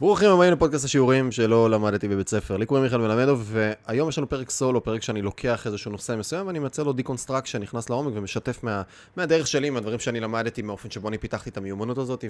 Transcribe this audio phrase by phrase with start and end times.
[0.00, 2.56] ברוכים הבאים לפודקאסט השיעורים שלא למדתי בבית ספר.
[2.56, 6.46] לי קוראים מיכאל מלמדוב, והיום יש לנו פרק סולו, פרק שאני לוקח איזשהו נושא מסוים,
[6.46, 8.82] ואני מייצר לו deconstruction, נכנס לעומק ומשתף מה,
[9.16, 12.24] מהדרך שלי, מהדברים שאני למדתי, מהאופן שבו אני פיתחתי את המיומנות הזאת,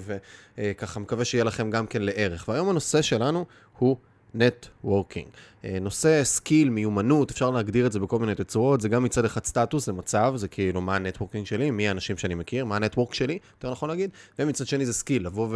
[0.59, 2.49] וככה מקווה שיהיה לכם גם כן לערך.
[2.49, 3.45] והיום הנושא שלנו
[3.79, 3.97] הוא
[4.35, 5.27] networking.
[5.65, 9.45] אה, נושא skill, מיומנות, אפשר להגדיר את זה בכל מיני תצורות, זה גם מצד אחד
[9.45, 12.82] סטטוס, זה מצב, זה כאילו מה ה networking שלי, מי האנשים שאני מכיר, מה ה
[12.82, 15.49] network שלי, יותר נכון להגיד, ומצד שני זה skill, לבוא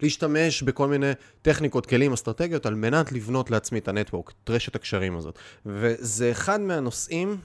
[0.00, 4.74] ולהשתמש בכל מיני טכניקות, כלים, אסטרטגיות, על מנת לבנות לעצמי את ה network, את רשת
[4.74, 5.38] הקשרים הזאת.
[5.66, 7.36] וזה אחד מהנושאים...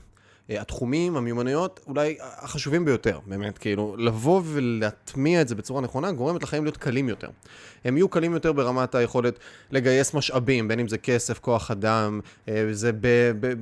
[0.50, 6.44] אה, התחומים, המיומנויות, אולי החשובים ביותר, באמת, כאילו, לבוא ולהטמיע את זה בצורה נכונה, גורמת
[6.44, 7.30] לחיים להיות קלים יותר.
[7.86, 9.40] הם יהיו קלים יותר ברמת היכולת
[9.72, 12.20] לגייס משאבים, בין אם זה כסף, כוח אדם,
[12.50, 13.32] אה, זה ב...
[13.40, 13.54] ב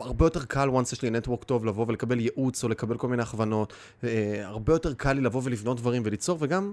[0.00, 3.22] הרבה יותר קל, once יש לי network טוב, לבוא ולקבל ייעוץ או לקבל כל מיני
[3.22, 3.72] הכוונות.
[4.04, 6.72] אה, הרבה יותר קל לי לבוא ולבנות דברים וליצור, וגם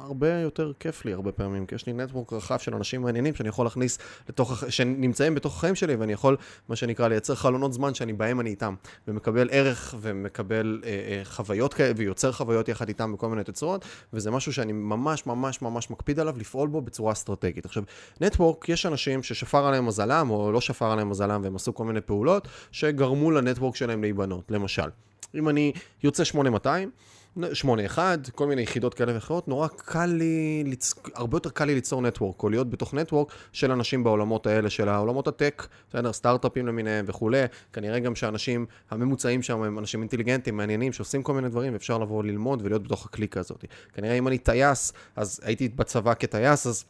[0.00, 3.48] הרבה יותר כיף לי הרבה פעמים, כי יש לי נטוורק רחב של אנשים מעניינים שאני
[3.48, 6.36] יכול להכניס לתוך, שנמצאים בתוך החיים שלי, ואני יכול,
[6.68, 8.74] מה שנקרא, לייצר חלונות זמן שאני בהם אני איתם,
[9.08, 14.30] ומקבל ערך ומקבל אה, אה, חוויות כאלה, ויוצר חוויות יחד איתם בכל מיני תצורות, וזה
[14.30, 17.64] משהו שאני ממש ממש ממש מקפיד עליו, לפעול בו בצורה אסטרטגית.
[17.64, 17.82] עכשיו,
[18.20, 22.00] נטוורק, יש אנשים ששפר עליהם מזלם, או לא שפר עליהם מזלם, והם עשו כל מיני
[22.00, 24.50] פעולות, שגרמו לנטוורק שלהם להיבנות.
[24.50, 24.88] למשל,
[25.34, 26.90] אם אני יוצא 8200,
[27.36, 27.98] 8-1,
[28.34, 30.94] כל מיני יחידות כאלה ואחרות, נורא קל לי, ליצ...
[31.14, 34.88] הרבה יותר קל לי ליצור נטוורק, או להיות בתוך נטוורק של אנשים בעולמות האלה, של
[34.88, 37.42] העולמות הטק, בסדר, סטארט-אפים למיניהם וכולי,
[37.72, 42.24] כנראה גם שהאנשים הממוצעים שם הם אנשים אינטליגנטים, מעניינים, שעושים כל מיני דברים, ואפשר לבוא
[42.24, 43.64] ללמוד ולהיות בתוך הקליקה הזאת.
[43.94, 46.84] כנראה אם אני טייס, אז הייתי בצבא כטייס, אז...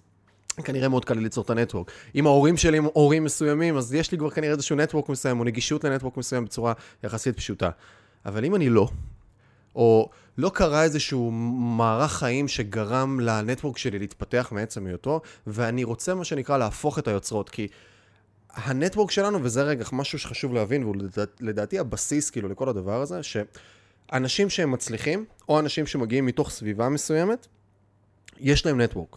[0.64, 1.90] כנראה מאוד קל לי ליצור את הנטוורק.
[2.14, 5.44] אם ההורים שלי הם הורים מסוימים, אז יש לי כבר כנראה איזשהו נטוורק מסוים, או
[5.44, 6.72] נגישות לנטוורק מסוים בצורה
[7.04, 7.70] יחסית פשוטה.
[8.26, 8.88] אבל אם אני לא,
[9.76, 16.24] או לא קרה איזשהו מערך חיים שגרם לנטוורק שלי להתפתח מעצם היותו, ואני רוצה מה
[16.24, 17.68] שנקרא להפוך את היוצרות, כי
[18.50, 20.96] הנטוורק שלנו, וזה רגע משהו שחשוב להבין, והוא
[21.40, 27.46] לדעתי הבסיס כאילו לכל הדבר הזה, שאנשים שהם מצליחים, או אנשים שמגיעים מתוך סביבה מסוימת,
[28.38, 29.16] יש להם נטוורק.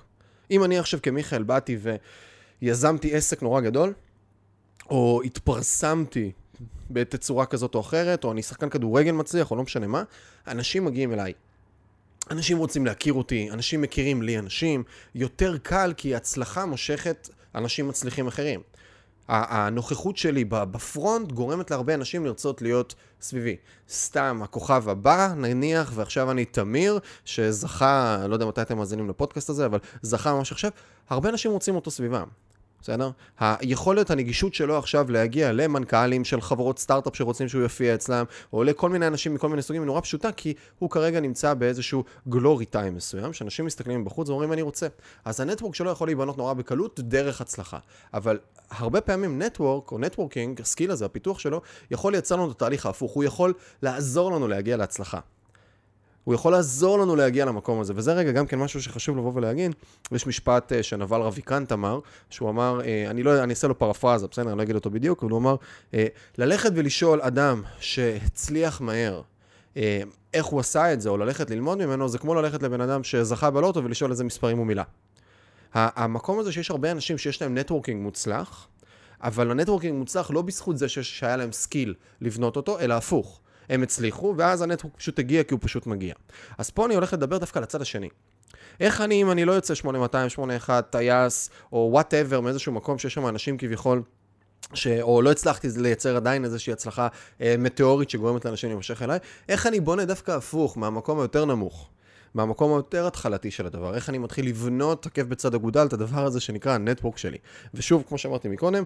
[0.51, 1.78] אם אני עכשיו כמיכאל באתי
[2.61, 3.94] ויזמתי עסק נורא גדול,
[4.89, 6.31] או התפרסמתי
[6.92, 10.03] בתצורה כזאת או אחרת, או אני שחקן כדורגל מצליח, או לא משנה מה,
[10.47, 11.34] אנשים מגיעים אליי.
[12.31, 14.84] אנשים רוצים להכיר אותי, אנשים מכירים לי אנשים,
[15.16, 18.62] יותר קל כי הצלחה מושכת אנשים מצליחים אחרים.
[19.30, 23.56] הנוכחות שלי בפרונט גורמת להרבה אנשים לרצות להיות סביבי.
[23.90, 29.66] סתם, הכוכב הבא, נניח, ועכשיו אני תמיר, שזכה, לא יודע מתי אתם מאזינים לפודקאסט הזה,
[29.66, 30.72] אבל זכה ממש עכשיו,
[31.09, 32.28] הרבה אנשים רוצים אותו סביבם.
[32.81, 33.09] בסדר?
[33.40, 38.90] היכולת, הנגישות שלו עכשיו להגיע למנכ"לים של חברות סטארט-אפ שרוצים שהוא יופיע אצלם, או לכל
[38.90, 42.95] מיני אנשים מכל מיני סוגים, היא נורא פשוטה, כי הוא כרגע נמצא באיזשהו glory time
[42.95, 44.88] מסוים, שאנשים מסתכלים מבחוץ ואומרים אני רוצה.
[45.25, 47.78] אז ה network שלו יכול להיבנות נורא בקלות דרך הצלחה.
[48.13, 48.40] אבל
[48.72, 51.61] הרבה פעמים network, או networking, ה skill הזה, הפיתוח שלו,
[51.91, 55.19] יכול לייצר לנו את התהליך ההפוך, הוא יכול לעזור לנו להגיע להצלחה.
[56.24, 59.75] הוא יכול לעזור לנו להגיע למקום הזה, וזה רגע גם כן משהו שחשוב לבוא ולהגיד.
[60.12, 62.00] יש משפט uh, שנבאל רביקאנט אמר,
[62.30, 65.24] שהוא אמר, uh, אני לא, אני אעשה לו פרפרזה, בסדר, אני לא אגיד אותו בדיוק,
[65.24, 65.56] אבל הוא אמר,
[65.91, 65.96] uh,
[66.38, 69.22] ללכת ולשאול אדם שהצליח מהר,
[70.34, 73.50] איך הוא עשה את זה, או ללכת ללמוד ממנו, זה כמו ללכת לבן אדם שזכה
[73.52, 74.84] בלוטו ולשאול איזה מספרים הוא מילא.
[75.74, 78.68] המקום הזה שיש הרבה אנשים שיש להם networking מוצלח,
[79.24, 83.41] אבל ה networking מוצלח לא בזכות זה שהיה להם skill לבנות אותו, אלא הפוך.
[83.69, 86.13] הם הצליחו, ואז ה network פשוט הגיע כי הוא פשוט מגיע.
[86.57, 88.09] אז פה אני הולך לדבר דווקא לצד השני.
[88.80, 93.28] איך אני, אם אני לא יוצא 8200, 81, טייס, או whatever, מאיזשהו מקום שיש שם
[93.28, 94.02] אנשים כביכול...
[94.74, 94.88] ש...
[94.88, 97.08] או לא הצלחתי לייצר עדיין איזושהי הצלחה
[97.41, 99.19] אה, מטאורית שגורמת לאנשים להימשך אליי,
[99.50, 101.90] איך אני בונה דווקא הפוך, מהמקום היותר נמוך,
[102.34, 106.40] מהמקום היותר התחלתי של הדבר, איך אני מתחיל לבנות עקב בצד אגודל את הדבר הזה
[106.40, 107.38] שנקרא ה network שלי.
[107.74, 108.84] ושוב, כמו שאמרתי מקודם,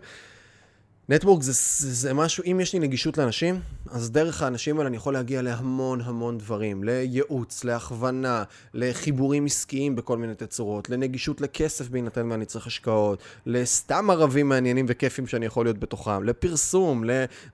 [1.10, 3.60] נטוורק זה, זה, זה משהו, אם יש לי נגישות לאנשים,
[3.92, 8.44] אז דרך האנשים האלה אני יכול להגיע להמון המון דברים, לייעוץ, להכוונה,
[8.74, 15.28] לחיבורים עסקיים בכל מיני תצורות, לנגישות לכסף בהינתן ואני צריך השקעות, לסתם ערבים מעניינים וכיפים
[15.28, 17.04] שאני יכול להיות בתוכם, לפרסום,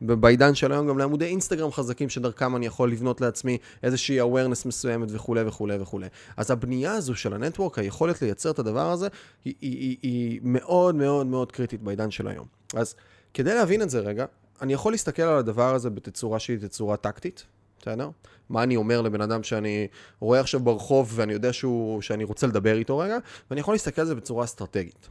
[0.01, 5.07] בעידן של היום גם לעמודי אינסטגרם חזקים שדרכם אני יכול לבנות לעצמי איזושהי awareness מסוימת
[5.11, 6.07] וכולי וכולי וכולי.
[6.37, 9.07] אז הבנייה הזו של הנטוורק, היכולת לייצר את הדבר הזה,
[9.45, 12.45] היא, היא, היא, היא מאוד מאוד מאוד קריטית בעידן של היום.
[12.73, 12.95] אז
[13.33, 14.25] כדי להבין את זה רגע,
[14.61, 17.45] אני יכול להסתכל על הדבר הזה בתצורה שהיא תצורה טקטית,
[17.81, 18.09] בסדר?
[18.49, 19.87] מה אני אומר לבן אדם שאני
[20.19, 23.17] רואה עכשיו ברחוב ואני יודע שהוא, שאני רוצה לדבר איתו רגע,
[23.49, 25.09] ואני יכול להסתכל על זה בצורה אסטרטגית.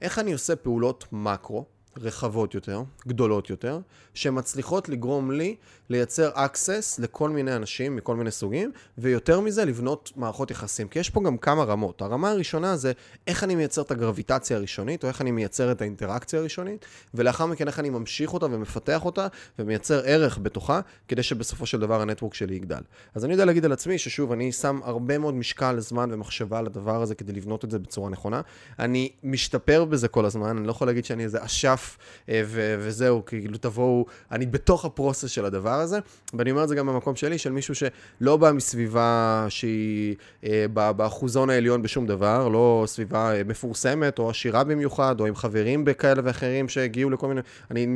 [0.00, 1.64] איך אני עושה פעולות מקרו,
[1.96, 3.80] רחבות יותר, גדולות יותר,
[4.14, 5.56] שמצליחות לגרום לי
[5.90, 10.88] לייצר access לכל מיני אנשים מכל מיני סוגים, ויותר מזה לבנות מערכות יחסים.
[10.88, 12.02] כי יש פה גם כמה רמות.
[12.02, 12.92] הרמה הראשונה זה
[13.26, 17.68] איך אני מייצר את הגרביטציה הראשונית, או איך אני מייצר את האינטראקציה הראשונית, ולאחר מכן
[17.68, 19.26] איך אני ממשיך אותה ומפתח אותה,
[19.58, 22.82] ומייצר ערך בתוכה, כדי שבסופו של דבר הנטוורק שלי יגדל.
[23.14, 26.66] אז אני יודע להגיד על עצמי ששוב, אני שם הרבה מאוד משקל, זמן ומחשבה על
[26.66, 28.40] הדבר הזה כדי לבנות את זה בצורה נכונה.
[28.78, 31.79] אני משתפר בזה כל הזמן, אני לא יכול להגיד שאני איזה אשף
[32.28, 35.98] אה, ו- וזהו, כאילו תבואו, אני בתוך הפרוסס של הדבר הזה,
[36.34, 40.66] ואני אומר את זה גם במקום שלי, של מישהו שלא בא מסביבה שהיא אה,
[40.96, 46.22] באחוזון העליון בשום דבר, לא סביבה אה, מפורסמת או עשירה במיוחד, או עם חברים בכאלה
[46.24, 47.40] ואחרים שהגיעו לכל מיני,
[47.70, 47.86] אני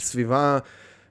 [0.00, 0.58] סביבה...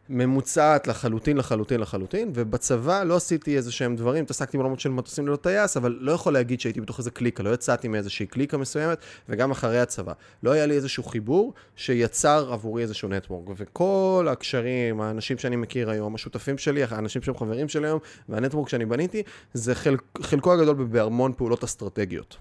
[0.10, 5.36] ממוצעת לחלוטין, לחלוטין, לחלוטין, ובצבא לא עשיתי איזה שהם דברים, התעסקתי בעולמות של מטוסים ללא
[5.36, 8.98] טייס, אבל לא יכול להגיד שהייתי בתוך איזה קליקה, לא יצאתי מאיזושהי קליקה מסוימת,
[9.30, 10.14] וגם אחרי הצבא.
[10.44, 16.16] לא היה לי איזשהו חיבור שיצר עבורי איזשהו נטוורק, וכל הקשרים, האנשים שאני מכיר היום,
[16.16, 19.24] השותפים שלי, האנשים שהם חברים שלי היום, והנטוורק שאני בניתי,
[19.54, 22.38] זה חלק, חלקו הגדול בהמון פעולות אסטרטגיות.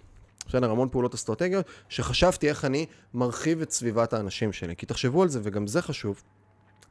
[0.49, 4.77] בסדר, המון פעולות אסטרטגיות, שחשבתי איך אני מרחיב את סביבת האנשים שלי.
[4.77, 6.23] כי תחשבו על זה, וגם זה חשוב,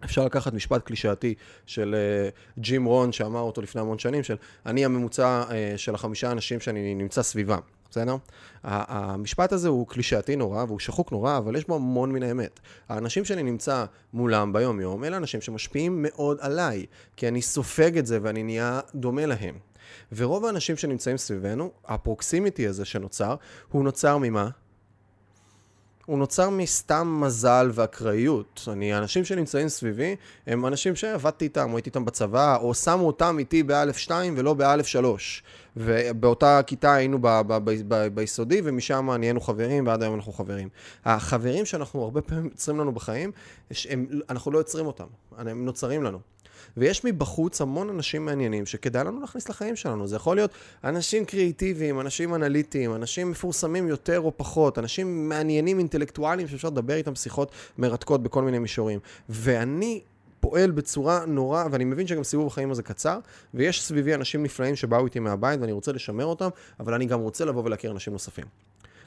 [0.06, 4.86] אפשר לקחת משפט קלישאתי של uh, ג'ים רון, שאמר אותו לפני המון שנים, של אני
[4.86, 7.60] הממוצע uh, של החמישה אנשים שאני נמצא סביבם,
[7.90, 8.16] בסדר?
[8.64, 12.60] המשפט הזה הוא קלישאתי נורא והוא שחוק נורא, אבל יש בו המון מן האמת.
[12.90, 16.86] האנשים שאני נמצא מולם ביום-יום, אלה אנשים שמשפיעים מאוד עליי,
[17.18, 19.56] כי אני סופג את זה ואני נהיה דומה להם.
[20.16, 23.36] ורוב האנשים שנמצאים סביבנו, הפרוקסימיטי הזה שנוצר,
[23.72, 24.50] הוא נוצר ממה?
[26.06, 28.68] הוא נוצר מסתם מזל ואקראיות.
[28.72, 30.16] אני, האנשים שנמצאים סביבי,
[30.48, 34.54] הם אנשים שעבדתי איתם, או הייתי איתם בצבא, או שמו אותם איתי באלף שתיים ולא
[34.54, 35.44] באלף שלוש.
[35.78, 40.70] ובאותה כיתה היינו ב- ב- ב- ב- ביסודי, ומשם נהיינו חברים, ועד היום אנחנו חברים.
[41.06, 43.32] החברים שאנחנו הרבה פעמים יוצרים לנו בחיים,
[43.90, 45.06] הם, אנחנו לא יוצרים אותם,
[45.38, 46.20] הם נוצרים לנו.
[46.78, 50.08] ויש מבחוץ המון אנשים מעניינים שכדאי לנו להכניס לחיים שלנו.
[50.08, 50.52] זה יכול להיות
[50.84, 57.16] אנשים קריאיטיביים, אנשים אנליטיים, אנשים מפורסמים יותר או פחות, אנשים מעניינים, אינטלקטואליים, שאפשר לדבר איתם
[57.16, 59.00] שיחות מרתקות בכל מיני מישורים.
[59.30, 60.02] ואני
[60.40, 63.20] פועל בצורה נורא, ואני מבין שגם סיבוב החיים הזה קצר,
[63.54, 67.46] ויש סביבי אנשים נפלאים שבאו איתי מהבית ואני רוצה לשמר אותם, אבל אני גם רוצה
[67.46, 68.46] לבוא ולהכיר אנשים נוספים.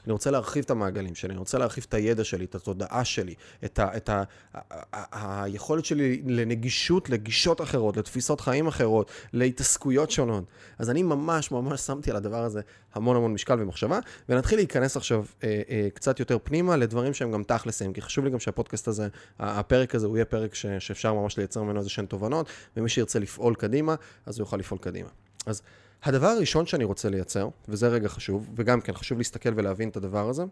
[0.04, 3.34] אני רוצה להרחיב את המעגלים שלי, אני רוצה להרחיב את הידע שלי, את התודעה שלי,
[3.64, 4.22] את, ה, את ה,
[4.54, 4.60] ה,
[4.92, 10.44] ה, היכולת שלי לנגישות לגישות אחרות, לתפיסות חיים אחרות, להתעסקויות שונות.
[10.78, 12.60] אז אני ממש ממש שמתי על הדבר הזה
[12.94, 13.98] המון המון משקל ומחשבה,
[14.28, 18.30] ונתחיל להיכנס עכשיו אה, אה, קצת יותר פנימה לדברים שהם גם תכלסים, כי חשוב לי
[18.30, 19.08] גם שהפודקאסט הזה,
[19.38, 23.18] הפרק הזה, הוא יהיה פרק ש, שאפשר ממש לייצר ממנו איזה שהן תובנות, ומי שירצה
[23.18, 23.94] לפעול קדימה,
[24.26, 25.08] אז הוא יוכל לפעול קדימה.
[25.46, 25.62] אז
[26.04, 30.28] הדבר הראשון שאני רוצה לייצר, וזה רגע חשוב, וגם כן חשוב להסתכל ולהבין את הדבר
[30.28, 30.44] הזה,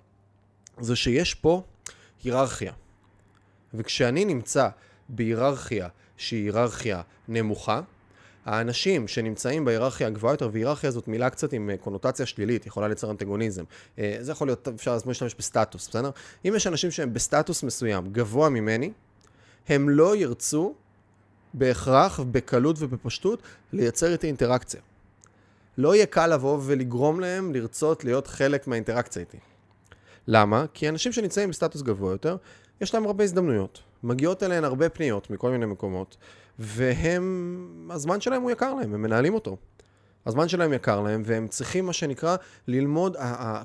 [0.81, 1.63] זה שיש פה
[2.25, 2.73] היררכיה.
[3.75, 4.69] וכשאני נמצא
[5.09, 7.81] בהיררכיה שהיא היררכיה נמוכה,
[8.45, 13.11] האנשים שנמצאים בהיררכיה הגבוהה יותר, והיררכיה זאת מילה קצת עם אה, קונוטציה שלילית, יכולה לייצר
[13.11, 13.65] אנטגוניזם.
[13.99, 16.11] אה, זה יכול להיות, אפשר להשתמש בסטטוס, בסדר?
[16.45, 18.93] אם יש אנשים שהם בסטטוס מסוים גבוה ממני,
[19.69, 20.75] הם לא ירצו
[21.55, 24.81] בהכרח, בקלות ובפשטות, לייצר איתי אינטראקציה.
[25.79, 29.39] לא יהיה קל לבוא ולגרום להם לרצות להיות חלק מהאינטראקציה איתי.
[30.27, 30.65] למה?
[30.75, 32.37] כי אנשים שנמצאים בסטטוס גבוה יותר,
[32.81, 33.83] יש להם הרבה הזדמנויות.
[34.03, 36.17] מגיעות אליהן הרבה פניות מכל מיני מקומות,
[36.59, 39.57] והם, הזמן שלהם הוא יקר להם, הם מנהלים אותו.
[40.27, 42.37] הזמן שלהם יקר להם, והם צריכים, מה שנקרא,
[42.69, 43.17] ללמוד,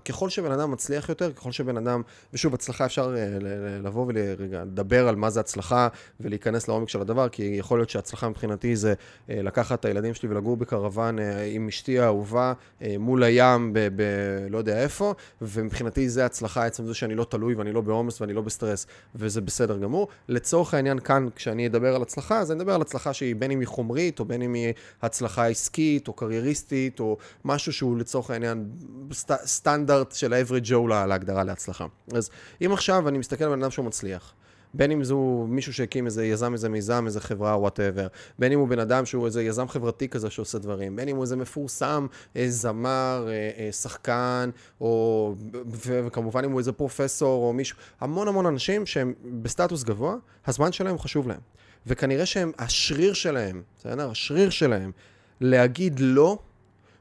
[0.05, 2.01] ככל שבן אדם מצליח יותר, ככל שבן אדם,
[2.33, 3.39] ושוב, הצלחה אפשר אה,
[3.83, 5.87] לבוא ורגע, לדבר על מה זה הצלחה,
[6.19, 8.93] ולהיכנס לעומק של הדבר, כי יכול להיות שהצלחה מבחינתי זה
[9.29, 12.53] אה, לקחת את הילדים שלי ולגור בקרוון אה, עם אשתי האהובה,
[12.99, 14.01] מול הים, ב, ב...
[14.49, 18.33] לא יודע איפה, ומבחינתי זה הצלחה, עצם זה שאני לא תלוי ואני לא בעומס ואני
[18.33, 20.07] לא בסטרס, וזה בסדר גמור.
[20.27, 23.59] לצורך העניין כאן, כשאני אדבר על הצלחה, אז אני אדבר על הצלחה שהיא בין אם
[23.59, 26.46] היא חומרית, או בין אם היא הצלחה עסקית, או קריירית.
[26.47, 28.69] קרייריסטית, או משהו שהוא לצורך העניין
[29.13, 31.85] סט, סטנדרט של ה-average Joe להגדרה להצלחה.
[32.13, 32.29] אז
[32.65, 34.33] אם עכשיו אני מסתכל על בן אדם שהוא מצליח,
[34.73, 38.07] בין אם זו מישהו שהקים איזה יזם, איזה מיזם, איזה חברה, whatever,
[38.39, 41.23] בין אם הוא בן אדם שהוא איזה יזם חברתי כזה שעושה דברים, בין אם הוא
[41.23, 44.49] איזה מפורסם, איזה זמר, אה, אה, שחקן,
[44.81, 45.35] או,
[45.69, 50.97] וכמובן אם הוא איזה פרופסור או מישהו, המון המון אנשים שהם בסטטוס גבוה, הזמן שלהם
[50.97, 51.39] חשוב להם.
[51.87, 54.11] וכנראה שהם, השריר שלהם, בסדר?
[54.11, 54.91] השריר שלהם
[55.41, 56.39] להגיד לא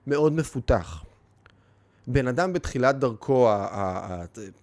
[0.07, 1.03] מאוד מפותח.
[2.07, 3.49] בן אדם בתחילת דרכו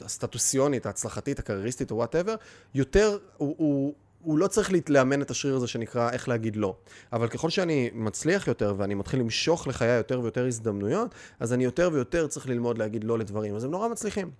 [0.01, 2.35] הסטטוסיונית, ההצלחתית, הקרייריסטית או וואטאבר,
[2.73, 6.75] יותר, הוא, הוא הוא לא צריך לאמן את השריר הזה שנקרא איך להגיד לא.
[7.13, 11.89] אבל ככל שאני מצליח יותר ואני מתחיל למשוך לחיי יותר ויותר הזדמנויות, אז אני יותר
[11.93, 13.55] ויותר צריך ללמוד להגיד לא לדברים.
[13.55, 14.31] אז הם נורא מצליחים.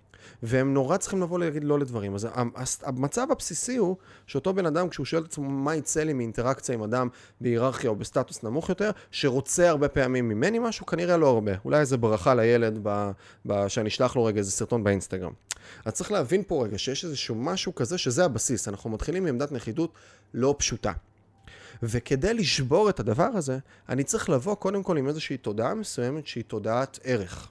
[0.42, 2.14] והם נורא צריכים לבוא להגיד לא לדברים.
[2.14, 2.28] אז
[2.82, 6.82] המצב הבסיסי הוא שאותו בן אדם, כשהוא שואל את עצמו מה יצא לי מאינטראקציה עם
[6.82, 7.08] אדם
[7.40, 11.52] בהיררכיה או בסטטוס נמוך יותר, שרוצה הרבה פעמים ממני משהו, כנראה לא הרבה.
[11.64, 13.10] אולי איזה ברכה לילד ב,
[13.46, 15.32] ב, שאני אשלח לו רגע איזה סרטון באינסטגרם.
[15.84, 18.68] אז צריך להבין פה רגע שיש איזשהו משהו כזה שזה הבסיס.
[18.68, 19.92] אנחנו מתחילים מעמדת נחיתות
[20.34, 20.92] לא פשוטה.
[21.82, 26.44] וכדי לשבור את הדבר הזה, אני צריך לבוא קודם כל עם איזושהי תודעה מסוימת שהיא
[26.44, 27.50] תודעת ערך.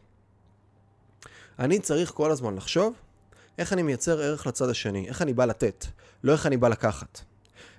[1.60, 2.93] אני צריך כל הזמן לחשוב
[3.57, 5.86] איך אני מייצר ערך לצד השני, איך אני בא לתת,
[6.24, 7.19] לא איך אני בא לקחת.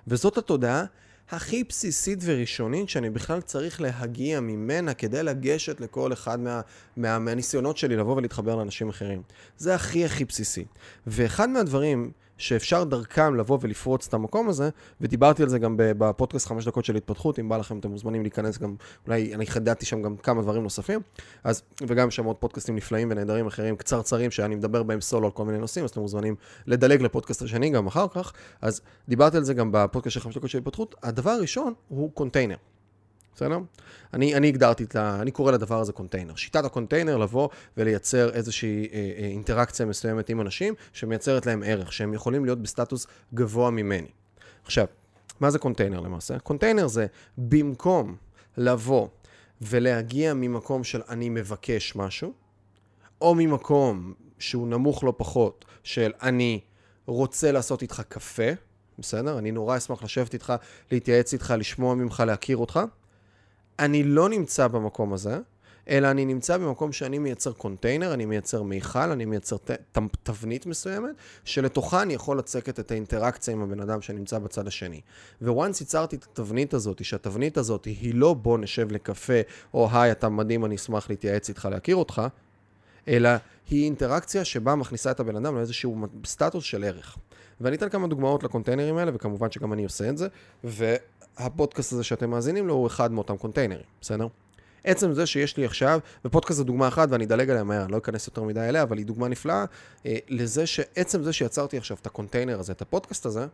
[0.07, 0.85] וזאת התודעה
[1.29, 6.61] הכי בסיסית וראשונית שאני בכלל צריך להגיע ממנה כדי לגשת לכל אחד מה,
[6.97, 9.21] מה, מהניסיונות שלי לבוא ולהתחבר לאנשים אחרים.
[9.57, 10.65] זה הכי הכי בסיסי.
[11.07, 14.69] ואחד מהדברים שאפשר דרכם לבוא ולפרוץ את המקום הזה,
[15.01, 18.57] ודיברתי על זה גם בפודקאסט חמש דקות של התפתחות, אם בא לכם אתם מוזמנים להיכנס
[18.57, 18.75] גם,
[19.07, 20.99] אולי אני חדדתי שם גם כמה דברים נוספים,
[21.43, 25.45] אז, וגם שם עוד פודקאסטים נפלאים ונהדרים אחרים, קצרצרים, שאני מדבר בהם סולו על כל
[25.45, 26.35] מיני נושאים, אז אתם מוזמנים
[26.67, 30.49] לדלג לפודקאסט השני גם אחר כך, אז דיברתי על זה גם בפודקאסט של חמש דקות
[30.49, 32.55] של התפתחות, הדבר הראשון הוא קונטיינר.
[33.35, 33.59] בסדר?
[34.13, 35.21] אני, אני הגדרתי את ה...
[35.21, 36.35] אני קורא לדבר הזה קונטיינר.
[36.35, 42.13] שיטת הקונטיינר לבוא ולייצר איזושהי אה, אה, אינטראקציה מסוימת עם אנשים שמייצרת להם ערך, שהם
[42.13, 44.07] יכולים להיות בסטטוס גבוה ממני.
[44.63, 44.85] עכשיו,
[45.39, 46.39] מה זה קונטיינר למעשה?
[46.39, 47.05] קונטיינר זה
[47.37, 48.15] במקום
[48.57, 49.07] לבוא
[49.61, 52.33] ולהגיע ממקום של אני מבקש משהו,
[53.21, 56.59] או ממקום שהוא נמוך לא פחות, של אני
[57.05, 58.51] רוצה לעשות איתך קפה,
[58.99, 59.37] בסדר?
[59.37, 60.53] אני נורא אשמח לשבת איתך,
[60.91, 62.79] להתייעץ איתך, לשמוע ממך, להכיר אותך.
[63.79, 65.39] אני לא נמצא במקום הזה,
[65.89, 69.71] אלא אני נמצא במקום שאני מייצר קונטיינר, אני מייצר מיכל, אני מייצר ת,
[70.23, 71.09] תבנית מסוימת,
[71.43, 75.01] שלתוכה אני יכול לצקת את האינטראקציה עם הבן אדם שנמצא בצד השני.
[75.41, 79.41] וואנס ייצרתי את התבנית הזאת, שהתבנית הזאת היא לא בוא נשב לקפה,
[79.73, 82.21] או היי, אתה מדהים, אני אשמח להתייעץ איתך, להכיר אותך,
[83.07, 83.29] אלא
[83.69, 87.17] היא אינטראקציה שבה מכניסה את הבן אדם לאיזשהו סטטוס של ערך.
[87.61, 90.27] ואני אתן כמה דוגמאות לקונטיינרים האלה, וכמובן שגם אני עושה את זה,
[90.63, 90.95] ו...
[91.37, 94.27] הפודקאסט הזה שאתם מאזינים לו הוא אחד מאותם קונטיינרים, בסדר?
[94.83, 97.97] עצם זה שיש לי עכשיו, ופודקאסט זה דוגמה אחת ואני אדלג עליה מהר, אני לא
[97.97, 99.65] אכנס יותר מדי אליה, אבל היא דוגמה נפלאה,
[100.05, 103.47] אה, לזה שעצם זה שיצרתי עכשיו את הקונטיינר הזה, את הפודקאסט הזה,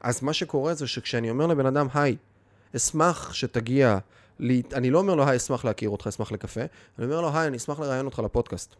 [0.00, 2.16] אז מה שקורה זה שכשאני אומר לבן אדם, היי,
[2.76, 3.98] אשמח שתגיע,
[4.38, 6.60] לי, אני לא אומר לו, היי, אשמח להכיר אותך, אשמח לקפה,
[6.98, 8.74] אני אומר לו, היי, אני אשמח לראיין אותך לפודקאסט.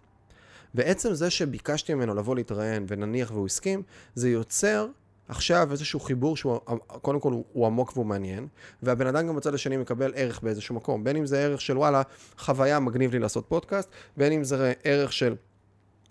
[0.75, 3.83] ועצם זה שביקשתי ממנו לבוא להתראיין, ונניח והוא הסכים,
[4.15, 4.87] זה יוצר
[5.29, 8.47] עכשיו איזשהו חיבור שהוא, קודם כל הוא, עמוק והוא מעניין,
[8.83, 12.03] והבן אדם גם בצד השני מקבל ערך באיזשהו מקום, בין אם זה ערך של וואלה,
[12.39, 15.35] חוויה מגניב לי לעשות פודקאסט, בין אם זה ערך של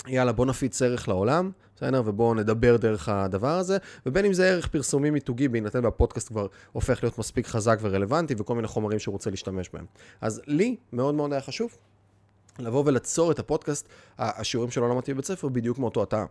[0.08, 2.02] יאללה בוא נפיץ ערך לעולם, בסדר?
[2.06, 7.04] ובואו נדבר דרך הדבר הזה, ובין אם זה ערך פרסומי מיתוגי, בהינתן והפודקאסט כבר הופך
[7.04, 9.86] להיות מספיק חזק ורלוונטי, וכל מיני חומרים שהוא רוצה להשתמש בהם.
[10.22, 11.78] אז לי מאוד מאוד היה חשוב
[12.60, 13.88] לבוא ולצור את הפודקאסט,
[14.18, 16.28] השיעורים שלא למדתי בבית ספר, בדיוק מאותו הטעם.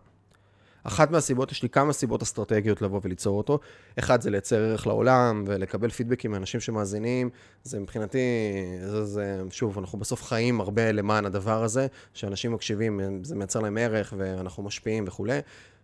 [0.83, 3.59] אחת מהסיבות, יש לי כמה סיבות אסטרטגיות לבוא וליצור אותו.
[3.99, 7.29] אחד זה לייצר ערך לעולם ולקבל פידבקים מאנשים שמאזינים.
[7.63, 8.19] זה מבחינתי,
[8.85, 13.77] זה, זה, שוב, אנחנו בסוף חיים הרבה למען הדבר הזה, שאנשים מקשיבים, זה מייצר להם
[13.77, 15.39] ערך ואנחנו משפיעים וכולי.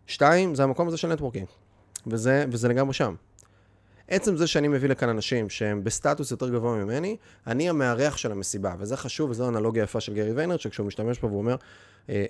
[0.08, 1.48] שתיים, זה המקום הזה של נטוורקינג.
[2.08, 3.16] וזה, וזה לגמרי שם.
[4.08, 8.76] עצם זה שאני מביא לכאן אנשים שהם בסטטוס יותר גבוה ממני, אני המארח של המסיבה,
[8.80, 11.56] וזה חשוב, וזו אנלוגיה יפה של גרי ויינרצ'ק, שכשהוא משתמש בה והוא אומר,
[12.10, 12.26] אה,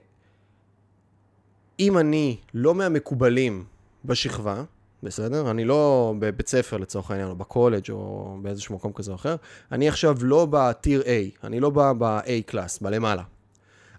[1.80, 3.66] אם אני לא מהמקובלים
[4.06, 4.64] בשכבה,
[5.04, 5.52] בסדר?
[5.52, 9.36] אני לא בבית ספר לצורך העניין, או בקולג' או באיזשהו מקום כזה או אחר,
[9.72, 13.24] אני עכשיו לא ב tier A, אני לא ב-A class, בלמעלה.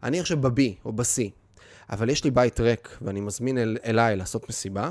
[0.03, 1.21] אני עכשיו ב-B או ב-C,
[1.91, 4.91] אבל יש לי בית ריק ואני מזמין אל, אליי לעשות מסיבה,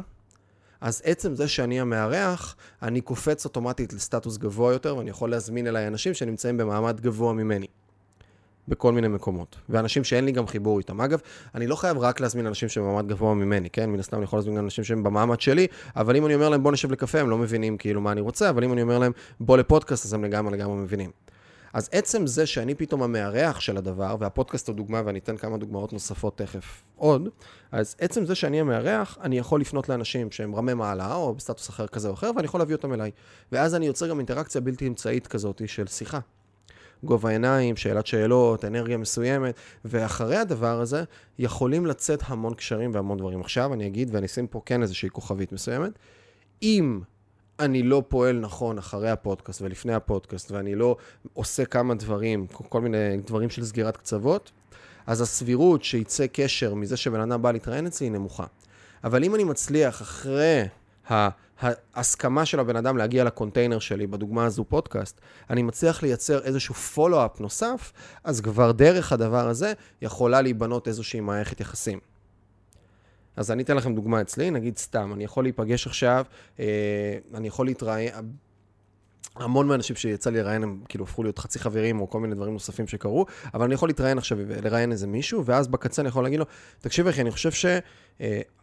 [0.82, 5.88] אז עצם זה שאני המארח, אני קופץ אוטומטית לסטטוס גבוה יותר ואני יכול להזמין אליי
[5.88, 7.68] אנשים שנמצאים במעמד גבוה ממני.
[8.68, 9.56] בכל מיני מקומות.
[9.70, 11.02] ואנשים שאין לי גם חיבור איתם.
[11.02, 11.20] אגב,
[11.56, 13.90] אני לא חייב רק להזמין אנשים שהם במעמד גבוה ממני, כן?
[13.90, 16.72] מן הסתם אני יכול להזמין אנשים שהם במעמד שלי, אבל אם אני אומר להם בוא
[16.72, 19.58] נשב לקפה, הם לא מבינים כאילו מה אני רוצה, אבל אם אני אומר להם בוא
[19.58, 21.12] לפודקאסט, אז הם לגמרי לגמרי מבינים.
[21.74, 25.94] אז עצם זה שאני פתאום המארח של הדבר, והפודקאסט הוא דוגמה, ואני אתן כמה דוגמאות
[25.94, 27.30] נוספות תכף עוד,
[27.72, 31.88] אז עצם זה שאני המארח, אני יכול לפנות לאנשים שהם רמי מעלה, או בסטטוס אחר
[31.88, 33.12] כזה או אחר, ואני יכול להביא אותם אליי.
[33.52, 36.20] ואז אני יוצר גם אינטראקציה בלתי אמצעית כזאת של שיחה.
[37.04, 41.04] גובה עיניים, שאלת שאלות, אנרגיה מסוימת, ואחרי הדבר הזה
[41.40, 43.42] יכולים לצאת המון קשרים והמון דברים.
[43.42, 45.92] עכשיו אני אגיד, ואני אשים פה כן איזושהי כוכבית מסוימת,
[46.64, 47.00] אם
[47.60, 50.98] אני לא פועל נכון אחרי הפודקאסט ולפני הפודקאסט, ואני לא
[51.34, 54.52] עושה כמה דברים, כל מיני דברים של סגירת קצוות,
[55.08, 58.46] אז הסבירות שיצא קשר מזה שבן אדם בא להתראיין אצלי היא נמוכה.
[59.04, 60.64] אבל אם אני מצליח אחרי
[61.60, 67.40] ההסכמה של הבן אדם להגיע לקונטיינר שלי, בדוגמה הזו פודקאסט, אני מצליח לייצר איזשהו פולו-אפ
[67.40, 72.00] נוסף, אז כבר דרך הדבר הזה יכולה להיבנות איזושהי מערכת יחסים.
[73.36, 76.26] אז אני אתן לכם דוגמה אצלי, נגיד סתם, אני יכול להיפגש עכשיו,
[76.60, 76.66] אה,
[77.34, 78.14] אני יכול להתראיין,
[79.36, 82.54] המון מהאנשים שיצא לי לראיין הם כאילו הפכו להיות חצי חברים או כל מיני דברים
[82.54, 86.40] נוספים שקרו, אבל אני יכול להתראיין עכשיו ולראיין איזה מישהו, ואז בקצה אני יכול להגיד
[86.40, 86.46] לו,
[86.82, 87.52] תקשיב אחי, אני חושב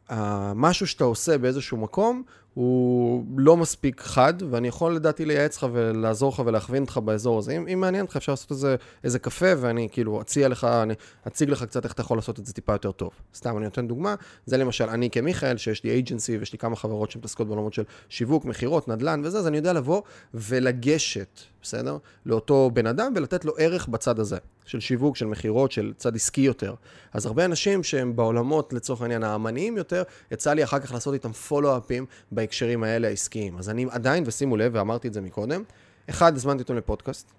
[0.08, 2.23] שמשהו שאתה עושה באיזשהו מקום,
[2.54, 7.52] הוא לא מספיק חד, ואני יכול לדעתי לייעץ לך ולעזור לך ולהכווין אותך באזור הזה.
[7.52, 10.94] אם, אם מעניין אותך, אפשר לעשות איזה, איזה קפה, ואני כאילו אציע לך, אני
[11.26, 13.11] אציג לך קצת איך אתה יכול לעשות את זה טיפה יותר טוב.
[13.34, 14.14] סתם, אני נותן דוגמה,
[14.46, 18.44] זה למשל אני כמיכאל, שיש לי אייג'נסי ויש לי כמה חברות שמתעסקות בעולמות של שיווק,
[18.44, 20.02] מכירות, נדל"ן וזה, אז אני יודע לבוא
[20.34, 21.99] ולגשת, בסדר?
[22.26, 26.40] לאותו בן אדם ולתת לו ערך בצד הזה, של שיווק, של מכירות, של צד עסקי
[26.40, 26.75] יותר.
[27.12, 29.93] אז הרבה אנשים שהם בעולמות, לצורך העניין, האמניים יותר,
[30.30, 33.58] יצא לי אחר כך לעשות איתם פולו-אפים בהקשרים האלה העסקיים.
[33.58, 35.62] אז אני עדיין, ושימו לב, ואמרתי את זה מקודם,
[36.10, 37.32] אחד, הזמנתי אותם לפודקאסט,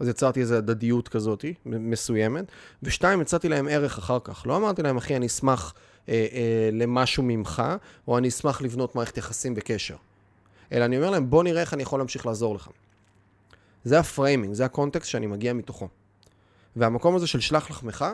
[0.00, 2.44] אז יצרתי איזו הדדיות כזאת מסוימת,
[2.82, 4.46] ושתיים, הצעתי להם ערך אחר כך.
[4.46, 5.74] לא אמרתי להם, אחי, אני אשמח
[6.08, 7.62] אה, אה, למשהו ממך,
[8.08, 9.96] או אני אשמח לבנות מערכת יחסים וקשר.
[10.72, 12.68] אלא אני אומר להם, בוא נראה איך אני יכול להמשיך לעזור לך.
[13.84, 15.88] זה ה framing, זה ה context שאני מגיע מתוכו.
[16.76, 18.04] והמקום הזה של שלח לחמך,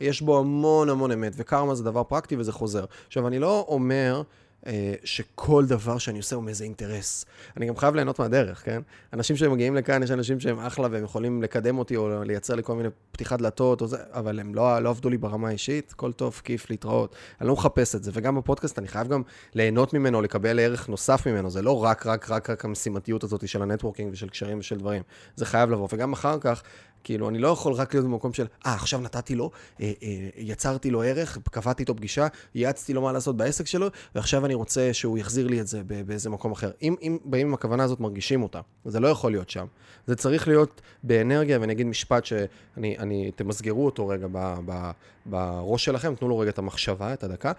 [0.00, 2.84] יש בו המון המון אמת, וקרמה זה דבר פרקטי וזה חוזר.
[3.06, 4.22] עכשיו, אני לא אומר
[4.66, 7.24] אה, שכל דבר שאני עושה הוא מאיזה אינטרס.
[7.56, 8.82] אני גם חייב ליהנות מהדרך, כן?
[9.12, 12.74] אנשים שמגיעים לכאן, יש אנשים שהם אחלה והם יכולים לקדם אותי או לייצר לי כל
[12.74, 16.40] מיני פתיחת דלתות, או זה, אבל הם לא, לא עבדו לי ברמה האישית, כל טוב,
[16.44, 17.14] כיף, להתראות.
[17.40, 19.22] אני לא מחפש את זה, וגם בפודקאסט אני חייב גם
[19.54, 21.50] ליהנות ממנו, לקבל ערך נוסף ממנו.
[21.50, 25.02] זה לא רק, רק, רק, רק המשימתיות הזאת של הנטוורקינג ושל קשרים ושל דברים.
[25.36, 26.62] זה חייב לבוא, וגם אחר כך,
[27.04, 29.50] כאילו, אני לא יכול רק להיות במקום של, אה, עכשיו נתתי לו,
[29.80, 34.46] אה, אה, יצרתי לו ערך, קבעתי איתו פגישה, יעצתי לו מה לעשות בעסק שלו, ועכשיו
[34.46, 36.70] אני רוצה שהוא יחזיר לי את זה באיזה מקום אחר.
[36.82, 38.60] אם, אם באים עם הכוונה הזאת, מרגישים אותה.
[38.84, 39.66] זה לא יכול להיות שם.
[40.06, 44.90] זה צריך להיות באנרגיה, ואני אגיד משפט שאני, אני, תמסגרו אותו רגע ב, ב,
[45.26, 47.52] בראש שלכם, תנו לו רגע את המחשבה, את הדקה.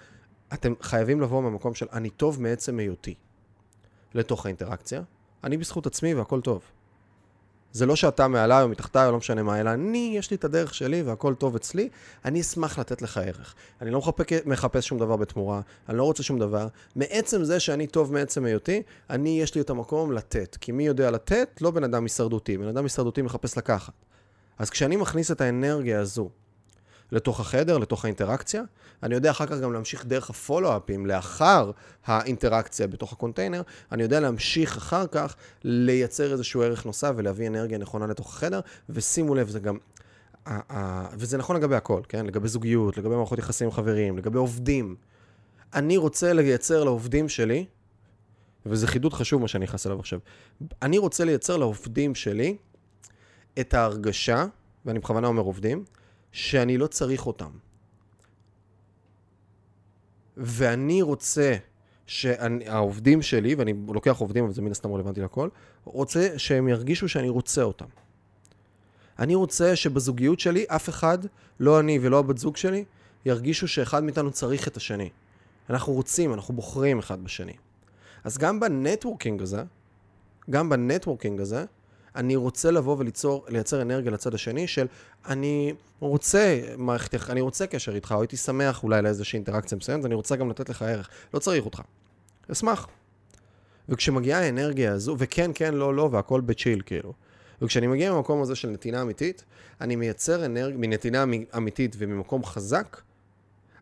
[0.53, 3.13] אתם חייבים לבוא מהמקום של אני טוב מעצם היותי
[4.13, 5.01] לתוך האינטראקציה.
[5.43, 6.61] אני בזכות עצמי והכל טוב.
[7.77, 10.43] זה לא שאתה מעליי או מתחתיי או לא משנה מה, אלא אני, יש לי את
[10.43, 11.89] הדרך שלי והכל טוב אצלי,
[12.25, 13.55] אני אשמח לתת לך ערך.
[13.81, 16.67] אני לא מחפש, מחפש שום דבר בתמורה, אני לא רוצה שום דבר.
[16.95, 20.57] מעצם זה שאני טוב מעצם היותי, אני, יש לי את המקום לתת.
[20.61, 21.49] כי מי יודע לתת?
[21.61, 22.57] לא בן אדם הישרדותי.
[22.57, 23.93] בן אדם הישרדותי מחפש לקחת.
[24.59, 26.29] אז כשאני מכניס את האנרגיה הזו
[27.11, 28.63] לתוך החדר, לתוך האינטראקציה.
[29.03, 31.71] אני יודע אחר כך גם להמשיך דרך הפולו-אפים לאחר
[32.05, 38.07] האינטראקציה בתוך הקונטיינר, אני יודע להמשיך אחר כך לייצר איזשהו ערך נוסף ולהביא אנרגיה נכונה
[38.07, 39.77] לתוך החדר, ושימו לב, זה גם...
[41.13, 42.25] וזה נכון לגבי הכל, כן?
[42.25, 44.95] לגבי זוגיות, לגבי מערכות יחסים עם חברים, לגבי עובדים.
[45.73, 47.65] אני רוצה לייצר לעובדים שלי,
[48.65, 50.19] וזה חידוד חשוב מה שאני נכנס אליו עכשיו,
[50.81, 52.57] אני רוצה לייצר לעובדים שלי
[53.59, 54.45] את ההרגשה,
[54.85, 55.83] ואני בכוונה אומר עובדים,
[56.31, 57.51] שאני לא צריך אותם.
[60.37, 61.55] ואני רוצה
[62.05, 65.49] שהעובדים שלי, ואני לוקח עובדים, אבל זה מן הסתם רלוונטי לכל,
[65.83, 67.85] רוצה שהם ירגישו שאני רוצה אותם.
[69.19, 71.17] אני רוצה שבזוגיות שלי אף אחד,
[71.59, 72.85] לא אני ולא הבת זוג שלי,
[73.25, 75.09] ירגישו שאחד מאיתנו צריך את השני.
[75.69, 77.53] אנחנו רוצים, אנחנו בוחרים אחד בשני.
[78.23, 79.63] אז גם בנטוורקינג הזה,
[80.49, 81.65] גם בנטוורקינג הזה,
[82.17, 84.87] אני רוצה לבוא וליצור, לייצר אנרגיה לצד השני של
[85.25, 90.15] אני רוצה מערכת, אני רוצה קשר איתך, או הייתי שמח אולי לאיזושהי אינטראקציה מסוימת, אני
[90.15, 91.09] רוצה גם לתת לך ערך.
[91.33, 91.81] לא צריך אותך.
[92.51, 92.87] אשמח.
[93.89, 97.13] וכשמגיעה האנרגיה הזו, וכן, כן, לא, לא, והכל בצ'יל, כאילו.
[97.61, 99.43] וכשאני מגיע ממקום הזה של נתינה אמיתית,
[99.81, 101.23] אני מייצר אנרגיה, מנתינה
[101.57, 103.01] אמיתית וממקום חזק,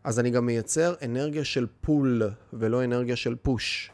[0.04, 2.22] אז אני גם מייצר אנרגיה של פול,
[2.52, 3.90] ולא אנרגיה של פוש.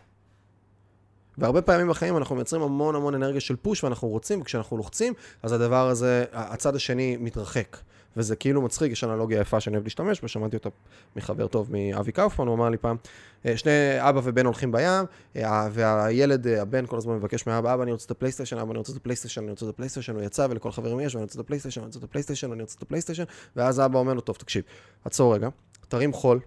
[1.39, 5.53] והרבה פעמים בחיים אנחנו מייצרים המון המון אנרגיה של פוש ואנחנו רוצים, וכשאנחנו לוחצים, אז
[5.53, 7.77] הדבר הזה, הצד השני מתרחק.
[8.17, 10.69] וזה כאילו מצחיק, יש אנלוגיה יפה שאני אוהב להשתמש בה, שמעתי אותה
[11.17, 12.97] מחבר טוב מאבי קאופמן, הוא אמר לי פעם,
[13.47, 15.05] אה, שני אבא ובן הולכים בים,
[15.37, 18.79] אה, והילד, אה, הבן כל הזמן מבקש מאבא, אבא אני רוצה את הפלייסטיישן, אבא אני
[18.79, 21.45] רוצה את הפלייסטיישן, אני רוצה את הפלייסטיישן, הוא יצא ולכל חברים יש, ואני רוצה את
[21.45, 23.25] הפלייסטיישן, אני רוצה את הפלייסטיישן, אני רוצה את הפלייסטיישן,
[23.57, 24.65] ואז אבא אומר לו, טוב, תקשיב,
[25.05, 25.49] עצור רגע,
[25.89, 26.41] תרים חול,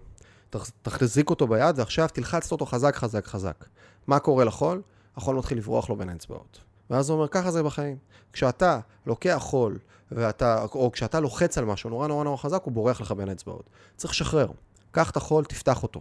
[0.82, 3.64] תחזיק אותו ביד, ועכשיו תלחץ אותו חזק, חזק, חזק.
[4.06, 4.82] מה קורה לחול?
[5.16, 6.60] החול מתחיל לברוח לו בין האצבעות.
[6.90, 7.96] ואז הוא אומר, ככה זה בחיים.
[8.32, 9.78] כשאתה לוקח חול,
[10.12, 13.70] ואתה, או כשאתה לוחץ על משהו נורא נורא נורא חזק, הוא בורח לך בין האצבעות.
[13.96, 14.48] צריך לשחרר.
[14.90, 16.00] קח את החול, תפתח אותו.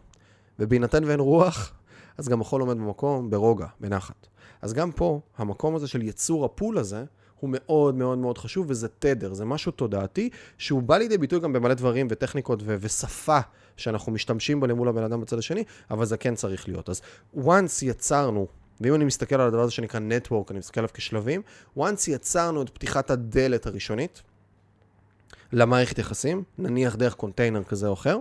[0.60, 1.74] ובהינתן ואין רוח,
[2.18, 4.28] אז גם החול עומד במקום ברוגע, בנחת.
[4.62, 7.06] אז גם פה, המקום הזה של יצור הפול הזה,
[7.40, 11.54] הוא מאוד מאוד מאוד חשוב, וזה תדר, זה משהו תודעתי, שהוא בא לידי ביטוי גם
[11.54, 13.40] במלא דברים וטכניקות ו- ושפה
[13.78, 16.90] שאנחנו משתמשים בה למול הבן אדם בצד השני, אבל זה כן צריך להיות.
[16.90, 17.02] אז
[17.36, 18.48] once יצרנו
[18.82, 21.42] ואם אני מסתכל על הדבר הזה שנקרא Network, אני מסתכל עליו כשלבים,
[21.78, 24.22] once יצרנו את פתיחת הדלת הראשונית
[25.52, 28.18] למערכת יחסים, נניח דרך קונטיינר כזה או אחר,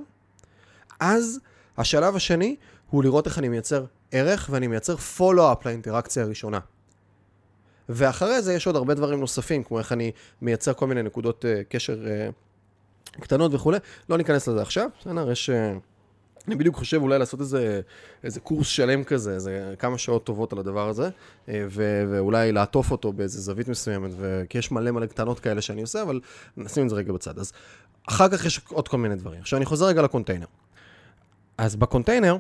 [1.01, 1.41] אז
[1.79, 2.57] השלב השני
[2.91, 6.59] הוא לראות איך אני מייצר ערך ואני מייצר פולו-אפ לאינטראקציה הראשונה.
[7.89, 11.73] ואחרי זה יש עוד הרבה דברים נוספים, כמו איך אני מייצר כל מיני נקודות uh,
[11.73, 13.79] קשר uh, קטנות וכולי.
[14.09, 15.31] לא ניכנס לזה עכשיו, בסדר?
[15.31, 15.51] יש...
[15.51, 15.79] Uh,
[16.49, 17.81] אני בדיוק חושב אולי לעשות איזה,
[18.25, 21.09] איזה קורס שלם כזה, איזה כמה שעות טובות על הדבר הזה,
[21.49, 24.43] ו, ואולי לעטוף אותו באיזה זווית מסוימת, ו...
[24.49, 26.21] כי יש מלא מלא קטנות כאלה שאני עושה, אבל
[26.57, 27.39] נשים את זה רגע בצד.
[27.39, 27.53] אז
[28.09, 29.41] אחר כך יש עוד כל מיני דברים.
[29.41, 30.47] עכשיו אני חוזר רגע לקונטיינר.
[31.59, 32.37] אז בקונטיינר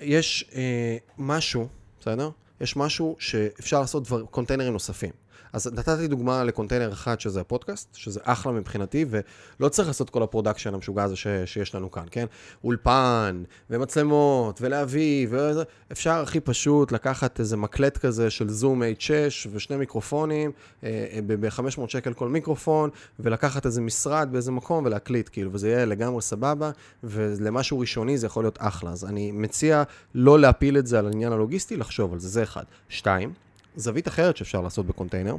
[0.00, 1.68] יש אה, משהו,
[2.00, 2.30] בסדר?
[2.62, 5.10] יש משהו שאפשר לעשות דבר, קונטיינרים נוספים.
[5.52, 10.27] אז נתתי דוגמה לקונטיינר אחד שזה הפודקאסט, שזה אחלה מבחינתי, ולא צריך לעשות כל ה
[10.27, 12.26] production המשוגע הזה ש, שיש לנו כאן, כן?
[12.64, 19.76] אולפן, ומצלמות, ולהביא, וזה, אפשר הכי פשוט לקחת איזה מקלט כזה של זום H6 ושני
[19.76, 20.52] מיקרופונים,
[20.84, 22.90] אה, אה ב-500 שקל כל מיקרופון,
[23.20, 26.70] ולקחת איזה משרד באיזה מקום ולהקליט, כאילו, וזה יהיה לגמרי סבבה,
[27.04, 28.90] ולמשהו ראשוני זה יכול להיות אחלה.
[28.90, 29.82] אז אני מציע
[30.14, 32.64] לא להפיל את זה על העניין הלוגיסטי, לחשוב על זה, זה אחד.
[32.88, 33.32] שתיים,
[33.76, 35.36] זווית אחרת שאפשר לעשות בקונטיינר,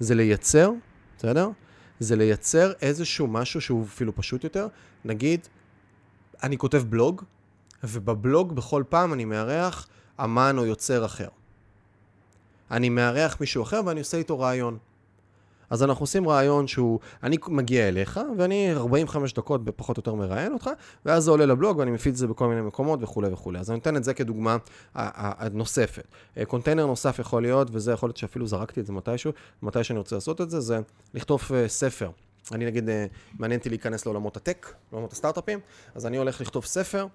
[0.00, 0.70] זה לייצר,
[1.18, 1.48] בסדר?
[2.00, 4.68] זה לייצר איזשהו משהו שהוא אפילו פשוט יותר.
[5.04, 5.46] נגיד,
[6.42, 7.22] אני כותב בלוג,
[7.84, 9.88] ובבלוג בכל פעם אני מארח
[10.24, 11.28] אמן או יוצר אחר.
[12.70, 14.78] אני מארח מישהו אחר ואני עושה איתו רעיון.
[15.70, 20.52] אז אנחנו עושים רעיון שהוא, אני מגיע אליך, ואני 45 דקות בפחות או יותר מראיין
[20.52, 20.70] אותך,
[21.06, 23.58] ואז זה עולה לבלוג ואני מפיץ את זה בכל מיני מקומות וכולי וכולי.
[23.58, 24.56] אז אני נותן את זה כדוגמה
[25.52, 26.04] נוספת.
[26.38, 29.98] אה, קונטיינר נוסף יכול להיות, וזה יכול להיות שאפילו זרקתי את זה מתישהו, מתי שאני
[29.98, 30.80] רוצה לעשות את זה, זה
[31.14, 32.10] לכתוב אה, ספר.
[32.52, 33.06] אני נגיד, אה,
[33.38, 35.60] מעניין אותי להיכנס לעולמות הטק, לעולמות הסטארט-אפים,
[35.94, 37.06] אז אני הולך לכתוב ספר.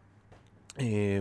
[0.80, 1.20] אה,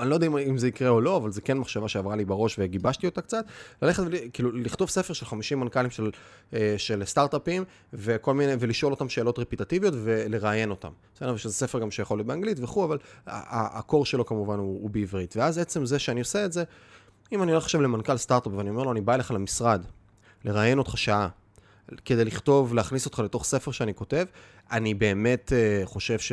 [0.00, 2.56] אני לא יודע אם זה יקרה או לא, אבל זה כן מחשבה שעברה לי בראש
[2.58, 3.44] וגיבשתי אותה קצת.
[3.82, 6.10] ללכת, כאילו, לכתוב ספר של 50 מנכ"לים של,
[6.54, 10.90] אה, של סטארט-אפים, וכל מיני, ולשאול אותם שאלות רפיטטיביות ולראיין אותם.
[11.14, 15.36] בסדר, ושזה ספר גם שיכול להיות באנגלית וכו', אבל הקור שלו כמובן הוא, הוא בעברית.
[15.36, 16.64] ואז עצם זה שאני עושה את זה,
[17.32, 19.84] אם אני הולך עכשיו למנכ"ל סטארט-אפ ואני אומר לו, אני בא אליך למשרד,
[20.44, 21.28] לראיין אותך שעה,
[22.04, 24.24] כדי לכתוב, להכניס אותך לתוך ספר שאני כותב,
[24.72, 26.32] אני באמת uh, חושב ש...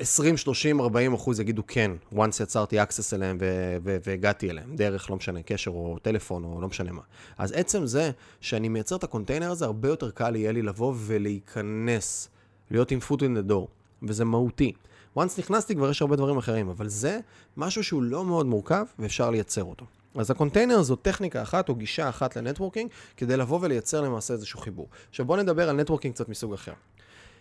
[0.00, 3.38] 20, 30, 40 אחוז יגידו כן, once יצרתי access אליהם
[3.82, 7.02] והגעתי אליהם, דרך, לא משנה, קשר או טלפון או לא משנה מה.
[7.38, 8.10] אז עצם זה
[8.40, 12.28] שאני מייצר את הקונטיינר הזה, הרבה יותר קל יהיה לי לבוא ולהיכנס,
[12.70, 13.66] להיות עם foot in the door,
[14.02, 14.72] וזה מהותי.
[15.18, 17.20] once נכנסתי כבר יש הרבה דברים אחרים, אבל זה
[17.56, 19.86] משהו שהוא לא מאוד מורכב ואפשר לייצר אותו.
[20.14, 24.88] אז הקונטיינר זו טכניקה אחת או גישה אחת לנטוורקינג, כדי לבוא ולייצר למעשה איזשהו חיבור.
[25.10, 26.72] עכשיו בואו נדבר על נטוורקינג קצת מסוג אחר.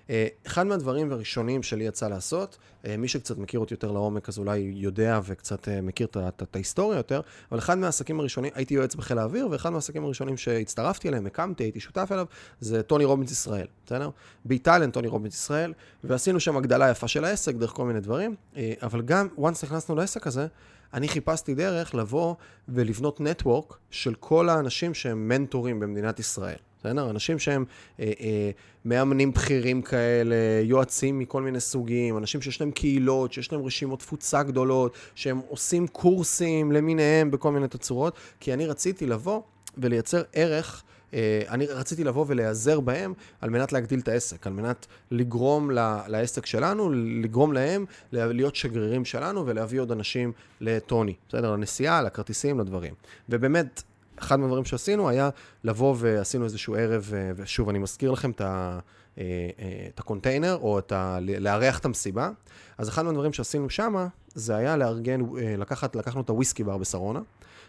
[0.10, 4.38] אה, אחד מהדברים הראשונים שלי יצא לעשות, אה, מי שקצת מכיר אותי יותר לעומק אז
[4.40, 9.18] אולי יודע וקצת אה, מכיר את ההיסטוריה יותר, אבל אחד מהעסקים הראשונים, הייתי יועץ בחיל
[9.18, 12.26] האוויר, ואחד מהעסקים הראשונים שהצטרפתי אליהם, הקמתי, הייתי שותף אליו,
[12.60, 14.10] זה טוני רובינס ישראל, בסדר?
[14.46, 18.36] באיטלן טוני רובינס ישראל, ועשינו שם הגדלה יפה של העסק דרך כל מיני דברים,
[18.82, 20.48] אבל גם, once נכנסנו לעסק הזה,
[20.94, 22.36] אני חיפשתי דרך לבוא
[22.70, 26.69] ולבנות נטוורק של כל האנשים שהם מנטורים במדינת ישראל.
[26.80, 27.10] בסדר?
[27.10, 27.66] אנשים שהם
[28.00, 28.52] אה, אה,
[28.86, 34.44] מאמנים בכירים כאלה, יועצים מכל מיני סוגים, אנשים שיש להם קהילות, שיש להם רשימות תפוצה
[34.44, 39.42] גדולות, שהם עושים קורסים למיניהם בכל מיני תצורות, כי אני רציתי לבוא
[39.78, 40.84] ולייצר ערך.
[41.10, 41.14] Uh,
[41.50, 45.72] אני רציתי לבוא ולהיעזר בהם על מנת להגדיל את העסק, על מנת לגרום
[46.08, 51.52] לעסק שלנו, לגרום להם להיות שגרירים שלנו ולהביא עוד אנשים לטוני, בסדר?
[51.52, 52.94] לנסיעה, לכרטיסים, לדברים.
[53.30, 53.84] ובאמת,
[54.20, 55.30] אחד מהדברים שעשינו היה
[55.64, 58.80] לבוא ועשינו איזשהו ערב, אה, ושוב, אני מזכיר לכם את, ה,
[59.18, 59.24] אה,
[59.60, 62.30] אה, את הקונטיינר, או את ה, לארח את המסיבה.
[62.78, 65.22] אז אחד מהדברים שעשינו שם, זה היה לארגן,
[65.58, 67.20] לקחת, לקחנו את הוויסקי בר בשרונה.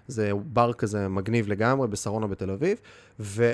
[0.08, 2.78] זה בר כזה מגניב לגמרי בשרונה בתל אביב,
[3.20, 3.52] ו...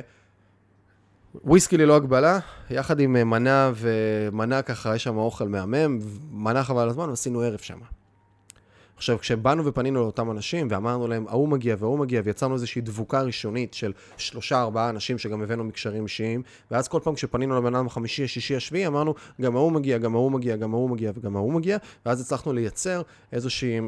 [1.44, 2.38] וויסקי ללא הגבלה,
[2.70, 5.98] יחד עם מנה ומנה ככה, יש שם אוכל מהמם,
[6.30, 7.78] מנה חבל הזמן, ועשינו ערב שם.
[8.96, 13.74] עכשיו, כשבאנו ופנינו לאותם אנשים ואמרנו להם, ההוא מגיע וההוא מגיע, ויצרנו איזושהי דבוקה ראשונית
[13.74, 18.24] של שלושה, ארבעה אנשים שגם הבאנו מקשרים אישיים, ואז כל פעם כשפנינו לבן אדם החמישי,
[18.24, 21.78] השישי, השביעי, אמרנו, גם ההוא מגיע, גם ההוא מגיע, גם ההוא מגיע וגם ההוא מגיע,
[22.06, 23.80] ואז הצלחנו לייצר איזושהי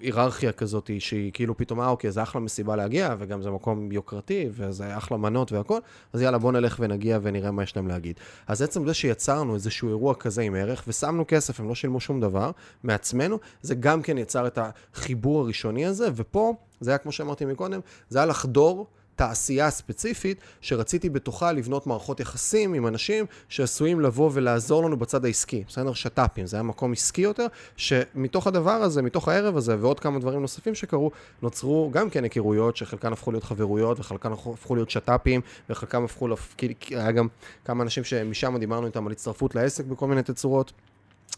[0.00, 4.48] היררכיה כזאת שהיא כאילו פתאום, אה אוקיי, זה אחלה מסיבה להגיע, וגם זה מקום יוקרתי,
[4.50, 5.78] וזה אחלה מנות והכל,
[6.12, 8.20] אז יאללה, בוא נלך ונגיע ונראה מה יש להם להגיד.
[8.46, 12.20] אז עצם זה שיצרנו איזשהו אירוע כזה עם ערך, ושמנו כסף, הם לא שילמו שום
[12.20, 12.50] דבר,
[12.82, 14.58] מעצמנו, זה גם כן יצר את
[14.94, 21.08] החיבור הראשוני הזה, ופה, זה היה כמו שאמרתי מקודם, זה היה לחדור תעשייה ספציפית, שרציתי
[21.08, 25.92] בתוכה לבנות מערכות יחסים עם אנשים שעשויים לבוא ולעזור לנו בצד העסקי, בסדר?
[25.92, 30.40] שת"פים, זה היה מקום עסקי יותר, שמתוך הדבר הזה, מתוך הערב הזה, ועוד כמה דברים
[30.40, 31.10] נוספים שקרו,
[31.42, 36.54] נוצרו גם כן היכרויות, שחלקן הפכו להיות חברויות, וחלקן הפכו להיות שת"פים, וחלקם הפכו, לפ...
[36.90, 37.28] היה גם
[37.64, 40.72] כמה אנשים שמשם דיברנו איתם על הצטרפות לעסק בכל מיני תצורות.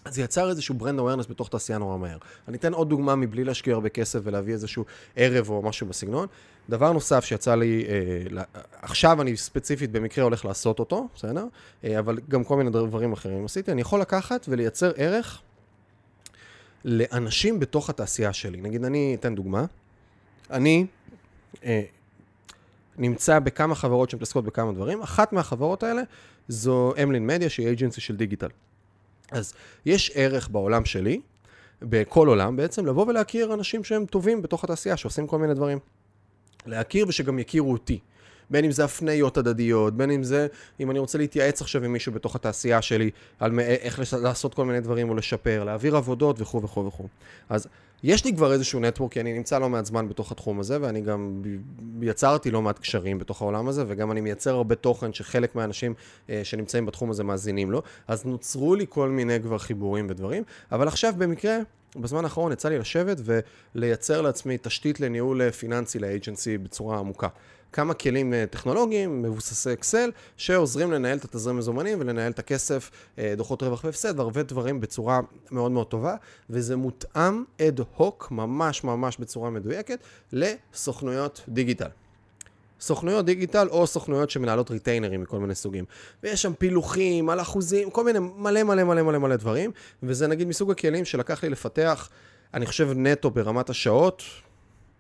[0.09, 2.19] זה יצר איזשהו ברנד אווירנס בתוך תעשייה נורא מהר.
[2.49, 4.85] אני אתן עוד דוגמה מבלי להשקיע הרבה כסף ולהביא איזשהו
[5.17, 6.27] ערב או משהו בסגנון.
[6.69, 8.43] דבר נוסף שיצא לי, אה,
[8.83, 11.47] עכשיו אני ספציפית במקרה הולך לעשות אותו, בסדר?
[11.85, 13.73] אה, אבל גם כל מיני דברים אחרים עשיתי.
[13.73, 15.41] אני יכול לקחת ולייצר ערך
[16.85, 18.61] לאנשים בתוך התעשייה שלי.
[18.61, 19.65] נגיד, אני אתן דוגמה.
[20.51, 20.87] אני
[21.65, 21.83] אה,
[22.99, 25.03] נמצא בכמה חברות שמתעסקות בכמה דברים.
[25.03, 26.03] אחת מהחברות האלה
[26.49, 28.49] זו אמלין מדיה, שהיא אייג'נסי של דיגיטל.
[29.31, 29.55] אז
[29.87, 31.21] יש ערך בעולם שלי,
[31.83, 35.79] בכל עולם בעצם, לבוא ולהכיר אנשים שהם טובים בתוך התעשייה, שעושים כל מיני דברים.
[36.67, 37.99] להכיר ושגם יכירו אותי.
[38.51, 40.47] בין אם זה הפניות הדדיות, בין אם זה,
[40.81, 44.81] אם אני רוצה להתייעץ עכשיו עם מישהו בתוך התעשייה שלי, על איך לעשות כל מיני
[44.81, 47.09] דברים או לשפר, להעביר עבודות וכו' וכו' וכו'.
[47.49, 47.67] אז
[48.03, 51.01] יש לי כבר איזשהו נטוורק, כי אני נמצא לא מעט זמן בתוך התחום הזה, ואני
[51.01, 51.43] גם
[52.03, 55.95] יצרתי לא מעט קשרים בתוך העולם הזה, וגם אני מייצר הרבה תוכן שחלק מהאנשים
[56.31, 60.89] אה, שנמצאים בתחום הזה מאזינים לו, אז נוצרו לי כל מיני כבר חיבורים ודברים, אבל
[60.89, 61.59] עכשיו במקרה...
[61.97, 63.17] בזמן האחרון יצא לי לשבת
[63.75, 67.29] ולייצר לעצמי תשתית לניהול פיננסי לאג'נסי בצורה עמוקה.
[67.73, 73.35] כמה כלים אה, טכנולוגיים מבוססי אקסל, שעוזרים לנהל את התזרים מזומנים ולנהל את הכסף, אה,
[73.37, 76.15] דוחות רווח והפסד והרבה דברים בצורה מאוד מאוד טובה,
[76.51, 79.99] וזה מותאם אד הוק, ממש ממש בצורה מדויקת,
[80.33, 81.89] לסוכנויות דיגיטל.
[82.81, 85.85] סוכנויות דיגיטל או סוכנויות שמנהלות ריטיינרים מכל מיני סוגים.
[86.23, 89.71] ויש שם פילוחים על אחוזים, כל מיני מלא מלא מלא מלא מלא דברים,
[90.03, 92.09] וזה נגיד מסוג הכלים שלקח לי לפתח,
[92.55, 94.23] אני חושב נטו ברמת השעות,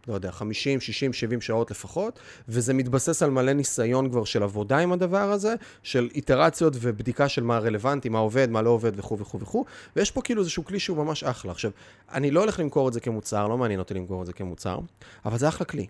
[0.09, 2.19] לא יודע, 50, 60, 70 שעות לפחות,
[2.49, 7.43] וזה מתבסס על מלא ניסיון כבר של עבודה עם הדבר הזה, של איטרציות ובדיקה של
[7.43, 9.65] מה רלוונטי, מה עובד, מה לא עובד וכו' וכו' וכו',
[9.97, 11.53] ויש פה כאילו איזשהו כלי שהוא ממש אחלה.
[11.53, 11.71] עכשיו,
[12.13, 14.79] אני לא הולך למכור את זה כמוצר, לא מעניין אותי למכור את זה כמוצר,
[15.25, 15.87] אבל זה אחלה כלי.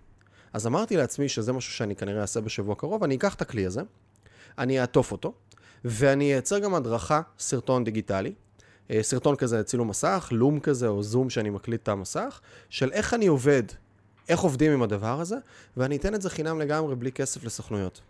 [0.52, 3.80] אז אמרתי לעצמי שזה משהו שאני כנראה אעשה בשבוע קרוב, אני אקח את הכלי הזה,
[4.58, 5.32] אני אעטוף אותו,
[5.84, 8.32] ואני אייצר גם הדרכה, סרטון דיגיטלי,
[8.90, 13.14] אה, סרטון כזה צילום מסך, לום כזה או זום שאני מקליט את המסך, של איך
[13.14, 13.62] אני עובד
[14.28, 15.36] איך עובדים עם הדבר הזה,
[15.76, 18.00] ואני אתן את זה חינם לגמרי בלי כסף לסוכנויות.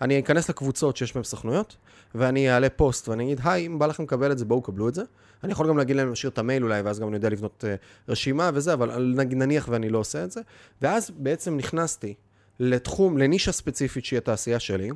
[0.00, 1.76] אני אכנס לקבוצות שיש בהן סוכנויות,
[2.14, 4.94] ואני אעלה פוסט ואני אגיד, היי, אם בא לכם לקבל את זה, בואו קבלו את
[4.94, 5.02] זה.
[5.44, 8.08] אני יכול גם להגיד להם להשאיר את המייל אולי, ואז גם אני יודע לבנות uh,
[8.08, 10.40] רשימה וזה, אבל נניח ואני לא עושה את זה.
[10.82, 12.14] ואז בעצם נכנסתי
[12.60, 14.90] לתחום, לנישה ספציפית שהיא התעשייה שלי,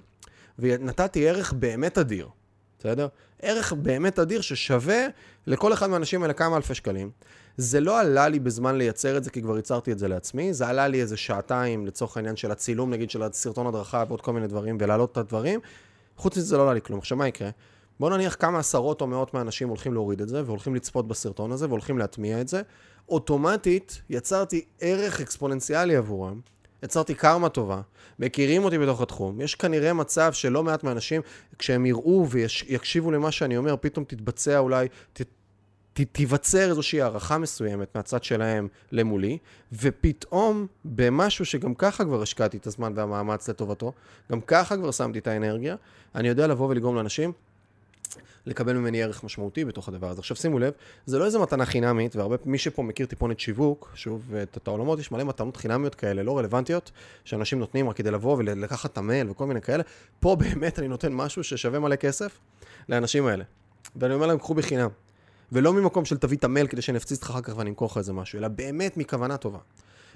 [0.58, 2.28] ונתתי ערך באמת אדיר,
[2.78, 3.08] בסדר?
[3.42, 5.06] ערך באמת אדיר ששווה
[5.46, 7.10] לכל אחד מהאנשים האלה כמה אלפי שקלים.
[7.56, 10.68] זה לא עלה לי בזמן לייצר את זה, כי כבר ייצרתי את זה לעצמי, זה
[10.68, 14.46] עלה לי איזה שעתיים לצורך העניין של הצילום, נגיד, של הסרטון הדרכה ועוד כל מיני
[14.46, 15.60] דברים, ולהעלות את הדברים.
[16.16, 16.98] חוץ מזה זה לא עלה לי כלום.
[16.98, 17.50] עכשיו, מה יקרה?
[18.00, 21.66] בוא נניח כמה עשרות או מאות מהאנשים הולכים להוריד את זה, והולכים לצפות בסרטון הזה,
[21.66, 22.62] והולכים להטמיע את זה.
[23.08, 26.40] אוטומטית יצרתי ערך אקספוננציאלי עבורם,
[26.82, 27.80] יצרתי קרמה טובה,
[28.18, 29.40] מכירים אותי בתוך התחום.
[29.40, 31.20] יש כנראה מצב שלא מעט מהאנשים,
[31.58, 35.22] כשהם יראו ויקשיבו למה שאני אומר, פתאום תתבצע אולי, ת,
[35.96, 39.38] ת, תיווצר איזושהי הערכה מסוימת מהצד שלהם למולי,
[39.72, 43.92] ופתאום במשהו שגם ככה כבר השקעתי את הזמן והמאמץ לטובתו,
[44.32, 45.76] גם ככה כבר שמתי את האנרגיה,
[46.14, 47.32] אני יודע לבוא ולגרום לאנשים
[48.46, 50.20] לקבל ממני ערך משמעותי בתוך הדבר הזה.
[50.20, 50.72] עכשיו שימו לב,
[51.06, 54.98] זה לא איזה מתנה חינמית, והרבה, מי שפה מכיר טיפונת שיווק, שוב, את, את העולמות,
[54.98, 56.90] יש מלא מתנות חינמיות כאלה, לא רלוונטיות,
[57.24, 59.82] שאנשים נותנים רק כדי לבוא ולקחת את המייל וכל מיני כאלה.
[60.20, 62.38] פה באמת אני נותן משהו ששווה מלא כסף
[62.88, 63.44] לאנשים האלה.
[63.96, 64.88] ואני אומר להם, קחו בחינם.
[65.52, 67.98] ולא ממקום של תביא את המייל כדי שאני אפציץ לך אחר כך ואני אמכור לך
[67.98, 69.58] איזה משהו, אלא באמת מכוונה טובה.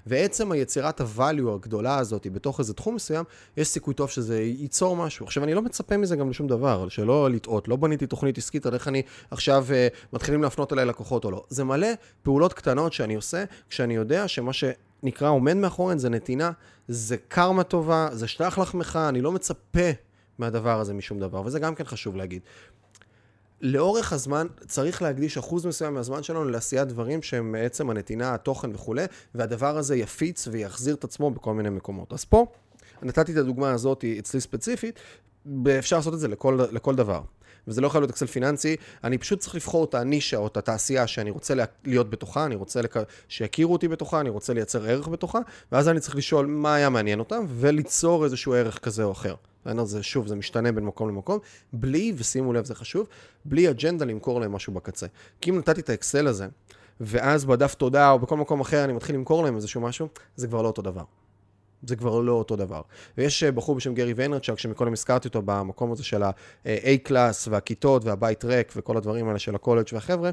[0.06, 3.24] ועצם היצירת הvalue הגדולה הזאת בתוך איזה תחום מסוים,
[3.56, 5.26] יש סיכוי טוב שזה ייצור משהו.
[5.26, 8.74] עכשיו, אני לא מצפה מזה גם לשום דבר, שלא לטעות, לא בניתי תוכנית עסקית על
[8.74, 11.44] איך אני עכשיו uh, מתחילים להפנות אליי לקוחות או לא.
[11.48, 11.88] זה מלא
[12.22, 16.50] פעולות קטנות שאני עושה, כשאני יודע שמה שנקרא עומד מאחוריהן זה נתינה,
[16.88, 19.90] זה קרמה טובה, זה שטח לחמך, אני לא מצפה
[20.38, 22.42] מהדבר הזה משום דבר, וזה גם כן חשוב להגיד.
[23.60, 29.04] לאורך הזמן צריך להקדיש אחוז מסוים מהזמן שלנו לעשיית דברים שהם בעצם הנתינה, התוכן וכולי,
[29.34, 32.12] והדבר הזה יפיץ ויחזיר את עצמו בכל מיני מקומות.
[32.12, 32.46] אז פה,
[33.02, 35.00] נתתי את הדוגמה הזאת אצלי ספציפית,
[35.78, 37.20] אפשר לעשות את זה לכל, לכל דבר.
[37.68, 41.06] וזה לא יכול להיות אקסל פיננסי, אני פשוט צריך לבחור את הנישה או את התעשייה
[41.06, 42.96] שאני רוצה להיות בתוכה, אני רוצה לק...
[43.28, 45.38] שיכירו אותי בתוכה, אני רוצה לייצר ערך בתוכה,
[45.72, 49.34] ואז אני צריך לשאול מה היה מעניין אותם, וליצור איזשהו ערך כזה או אחר.
[49.82, 51.38] זה, שוב, זה משתנה בין מקום למקום,
[51.72, 53.06] בלי, ושימו לב, זה חשוב,
[53.44, 55.06] בלי אג'נדה למכור להם משהו בקצה.
[55.40, 56.46] כי אם נתתי את האקסל הזה,
[57.00, 60.62] ואז בדף תודה או בכל מקום אחר אני מתחיל למכור להם איזשהו משהו, זה כבר
[60.62, 61.04] לא אותו דבר.
[61.82, 62.80] זה כבר לא אותו דבר.
[63.18, 68.04] ויש אה, בחור בשם גרי ויינרצ'ק, שמקודם הזכרתי אותו במקום הזה של ה-A class והכיתות
[68.04, 70.30] והבית ריק וכל הדברים האלה של הקולג' והחבר'ה.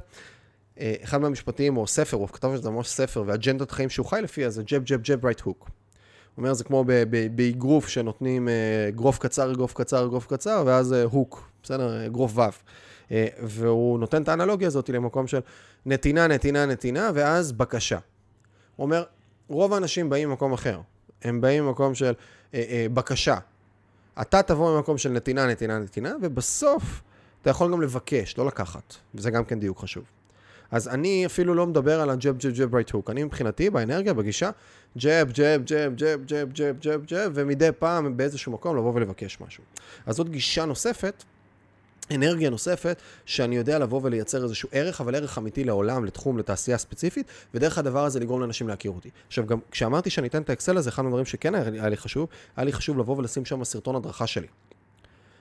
[0.79, 4.49] אה, אחד מהמשפטים, או ספר, הוא כתב שזה ממש ספר, ואג'נדת חיים שהוא חי לפיה,
[4.49, 5.59] זה jab, jab, jab, right hook.
[5.63, 6.85] הוא אומר, זה כמו
[7.35, 8.47] באגרוף שנותנים
[8.89, 12.05] אגרוף קצר, אגרוף קצר, אגרוף קצר, ואז hook, בסדר?
[12.05, 12.41] אגרוף וו.
[13.41, 15.39] והוא נותן את האנלוגיה הזאת למקום של
[15.85, 17.97] נתינה, נתינה, נתינה, ואז בקשה.
[18.75, 19.03] הוא אומר,
[19.47, 20.79] רוב האנשים באים ממקום אחר.
[21.23, 22.13] הם באים ממקום של
[22.53, 23.37] אה, אה, בקשה.
[24.21, 27.01] אתה תבוא ממקום של נתינה, נתינה, נתינה, ובסוף
[27.41, 28.95] אתה יכול גם לבקש, לא לקחת.
[29.15, 30.03] וזה גם כן דיוק חשוב.
[30.71, 33.09] אז אני אפילו לא מדבר על הג'ב, ג'ב, ג'ב, רייט הוק.
[33.09, 34.49] אני מבחינתי, באנרגיה, בגישה,
[34.97, 39.63] ג'ב, ג'ב, ג'ב, ג'ב, ג'ב, ג'ב, ג'ב, ג'ב, ומדי פעם באיזשהו מקום לבוא ולבקש משהו.
[40.05, 41.23] אז זאת גישה נוספת
[42.11, 47.27] אנרגיה נוספת, שאני יודע לבוא ולייצר איזשהו ערך, אבל ערך אמיתי לעולם, לתחום, לתעשייה ספציפית,
[47.53, 49.09] ודרך הדבר הזה לגרום לאנשים להכיר אותי.
[49.27, 52.65] עכשיו, גם כשאמרתי שאני אתן את האקסל הזה, אחד הדברים שכן היה לי חשוב, היה
[52.65, 54.47] לי חשוב לבוא ולשים שם סרטון הדרכה שלי.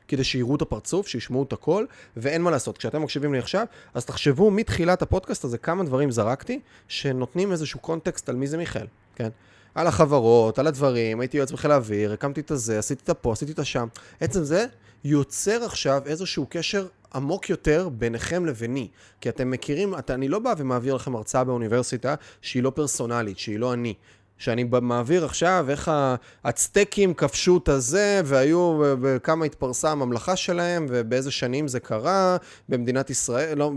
[0.09, 1.85] כדי שיראו את הפרצוף, שישמעו את הכל,
[2.17, 2.79] ואין מה לעשות.
[2.79, 8.29] כשאתם מקשיבים לי עכשיו, אז תחשבו מתחילת הפודקאסט הזה כמה דברים זרקתי, שנותנים איזשהו קונטקסט
[8.29, 9.29] על מי זה מיכאל, כן?
[9.75, 13.53] על החברות, על הדברים, הייתי יועץ בחיל האוויר, הקמתי את הזה, עשיתי את הפה, עשיתי
[13.53, 13.87] את השם.
[14.21, 14.67] עצם זה
[15.05, 18.89] יוצר עכשיו איזשהו קשר עמוק יותר ביניכם לביני.
[19.21, 23.59] כי אתם מכירים, אתה, אני לא בא ומעביר לכם הרצאה באוניברסיטה שהיא לא פרסונלית, שהיא
[23.59, 23.95] לא אני.
[24.39, 25.91] שאני מעביר עכשיו איך
[26.45, 32.37] הצטקים כבשו את הזה, והיו, וכמה התפרסה הממלכה שלהם, ובאיזה שנים זה קרה,
[32.69, 33.73] במדינת ישראל, לא,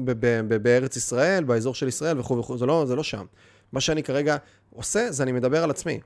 [0.62, 3.26] בארץ ישראל, באזור של ישראל וכו' וכו', זה לא, זה לא שם.
[3.72, 4.38] מה שאני כרגע
[4.76, 6.00] עושה, זה אני מדבר על עצמי.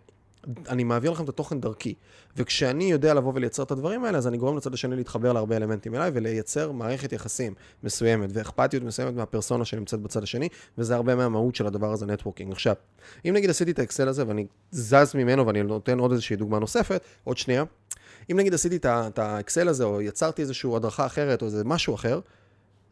[0.69, 1.93] אני מעביר לכם את התוכן דרכי.
[2.37, 5.95] וכשאני יודע לבוא ולייצר את הדברים האלה, אז אני גורם לצד השני להתחבר להרבה אלמנטים
[5.95, 7.53] אליי ולייצר מערכת יחסים
[7.83, 12.51] מסוימת ואכפתיות מסוימת מהפרסונה שנמצאת בצד השני, וזה הרבה מהמהות של הדבר הזה, נטוורקינג.
[12.51, 12.75] עכשיו,
[13.25, 17.01] אם נגיד עשיתי את האקסל הזה ואני זז ממנו ואני נותן עוד איזושהי דוגמה נוספת,
[17.23, 17.63] עוד שנייה,
[18.31, 22.19] אם נגיד עשיתי את האקסל הזה או יצרתי איזושהי הדרכה אחרת או איזה משהו אחר,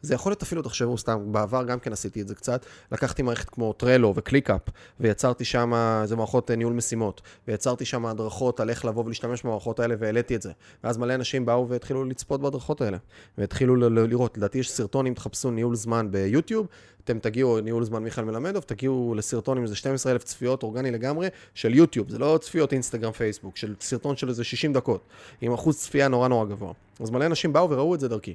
[0.02, 3.50] זה יכול להיות אפילו, תחשבו סתם, בעבר גם כן עשיתי את זה קצת, לקחתי מערכת
[3.50, 4.60] כמו Trello ו ClickUp,
[5.00, 9.80] ויצרתי שם איזה מערכות אה, ניהול משימות, ויצרתי שם הדרכות על איך לבוא ולהשתמש במערכות
[9.80, 10.52] האלה, והעליתי את זה.
[10.84, 12.96] ואז מלא אנשים באו והתחילו לצפות בהדרכות האלה,
[13.38, 16.66] והתחילו לראות, לדעתי יש סרטון, אם תחפשו ניהול זמן ביוטיוב,
[17.04, 21.74] אתם תגיעו, ניהול זמן מיכאל מלמדוב, תגיעו לסרטון עם איזה 12,000 צפיות אורגני לגמרי של
[21.74, 25.00] יוטיוב, זה לא צפיות אינסטגרם פייסבוק, של סרטון של איזה 60 דקות,
[25.40, 26.72] עם אחוז צפייה נורא נורא גבוה.
[27.00, 28.34] אז מלא אנשים באו וראו את זה דרכי.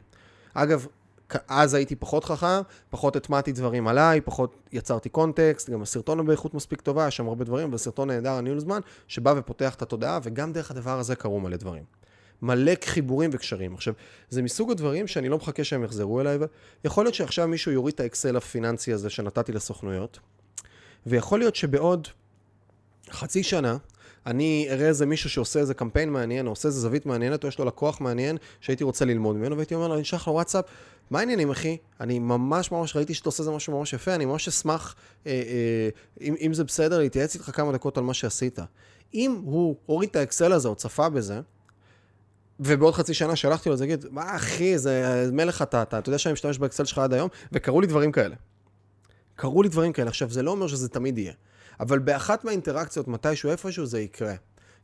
[0.54, 0.88] אגב,
[1.48, 6.82] אז הייתי פחות חכם, פחות הטמעתי דברים עליי, פחות יצרתי קונטקסט, גם הסרטון באיכות מספיק
[6.82, 10.72] טובה, יש שם הרבה דברים, וסרטון נהדר, הניהול זמן, שבא ופותח את התודעה, וגם דרך
[10.72, 11.84] הדבר הזה קרו מלא דברים.
[12.42, 13.74] מלא חיבורים וקשרים.
[13.74, 13.94] עכשיו,
[14.30, 16.38] זה מסוג הדברים שאני לא מחכה שהם יחזרו אליי,
[16.86, 20.20] יכול להיות שעכשיו מישהו יוריד את האקסל הפיננסי הזה שנתתי לסוכנויות,
[21.06, 22.08] ויכול להיות שבעוד
[23.12, 23.78] חצי שנה,
[24.28, 27.60] אני אראה איזה מישהו שעושה איזה קמפיין מעניין, או עושה איזה זווית מעניינת, או יש
[27.60, 30.66] לו לקוח מעניין שהייתי רוצה ללמוד ממנו, והייתי אומר לו, אני אשלח לו וואטסאפ,
[31.12, 31.78] מה העניינים אחי?
[32.00, 34.96] אני ממש ממש ראיתי שאתה עושה איזה משהו ממש יפה, אני ממש אשמח,
[35.28, 35.90] אה, אה,
[36.22, 38.60] אם, אם זה בסדר, להתייעץ איתך כמה דקות על מה שעשית.
[39.13, 41.40] אם הוא הוריד את האקסל הזה או צפה בזה,
[42.60, 46.10] ובעוד חצי שנה שלחתי לו את זה, אגיד, מה אחי, זה מלך אתה, אתה, אתה
[46.10, 48.36] יודע שאני משתמש באקסל שלך עד היום, וקרו לי דברים כאלה.
[49.36, 50.08] קרו לי דברים כאלה.
[50.08, 51.34] עכשיו, זה לא אומר שזה תמיד יהיה.
[51.80, 54.34] אבל באחת מהאינטראקציות, מתישהו, איפשהו, זה יקרה.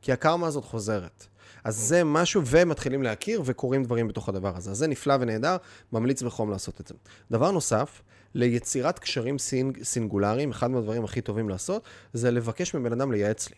[0.02, 1.28] כי הקרמה הזאת חוזרת.
[1.64, 4.72] אז זה משהו, ומתחילים להכיר, וקורים דברים בתוך הדבר הזה.
[4.72, 5.58] אז זה נפלא ונהדר,
[5.92, 6.94] ממליץ בחום לעשות את זה.
[7.32, 8.02] דבר נוסף,
[8.36, 13.56] ליצירת קשרים סינג, סינגולריים, אחד מהדברים הכי טובים לעשות, זה לבקש מבן אדם לייעץ לי.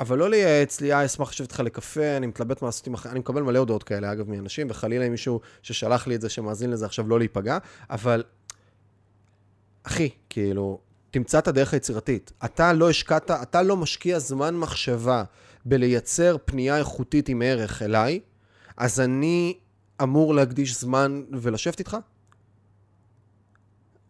[0.00, 3.12] אבל לא לייעץ לי, אה, אשמח לשבת איתך לקפה, אני מתלבט מה לעשות עם אחרי,
[3.12, 6.70] אני מקבל מלא הודעות כאלה, אגב, מאנשים, וחלילה עם מישהו ששלח לי את זה, שמאזין
[6.70, 7.58] לזה עכשיו, לא להיפגע,
[7.90, 8.22] אבל,
[9.82, 12.32] אחי, כאילו, תמצא את הדרך היצירתית.
[12.44, 15.24] אתה לא השקעת, אתה לא משקיע זמן מחשבה
[15.64, 18.20] בלייצר פנייה איכותית עם ערך אליי,
[18.76, 19.58] אז אני
[20.02, 21.96] אמור להקדיש זמן ולשבת איתך?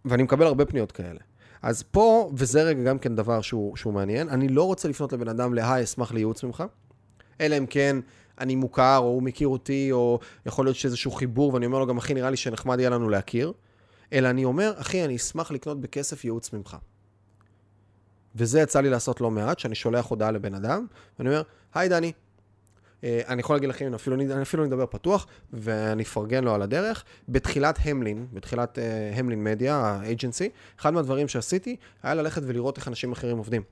[0.05, 1.21] ואני מקבל הרבה פניות כאלה.
[1.63, 5.29] אז פה, וזה רגע גם כן דבר שהוא, שהוא מעניין, אני לא רוצה לפנות לבן
[5.29, 6.65] אדם להי, אשמח לייעוץ ממך,
[7.41, 7.97] אלא אם כן
[8.39, 11.99] אני מוכר, או הוא מכיר אותי, או יכול להיות שאיזשהו חיבור, ואני אומר לו גם,
[11.99, 13.53] אחי, נראה לי שנחמד יהיה לנו להכיר,
[14.13, 16.77] אלא אני אומר, אחי, אני אשמח לקנות בכסף ייעוץ ממך.
[18.35, 20.87] וזה יצא לי לעשות לא מעט, שאני שולח הודעה לבן אדם,
[21.19, 21.43] ואני אומר,
[21.75, 22.13] היי דני,
[23.05, 26.63] אה, אני יכול להגיד לכם, אני אפילו, אני אפילו נדבר פתוח, ואני אפרגן לו על
[26.63, 27.05] הדרך.
[27.29, 30.49] בתחילת המלין, בתחילת uh, המלין מדיה, האג'נסי,
[30.81, 33.63] אחד מהדברים שעשיתי, היה ללכת ולראות איך אנשים אחרים עובדים.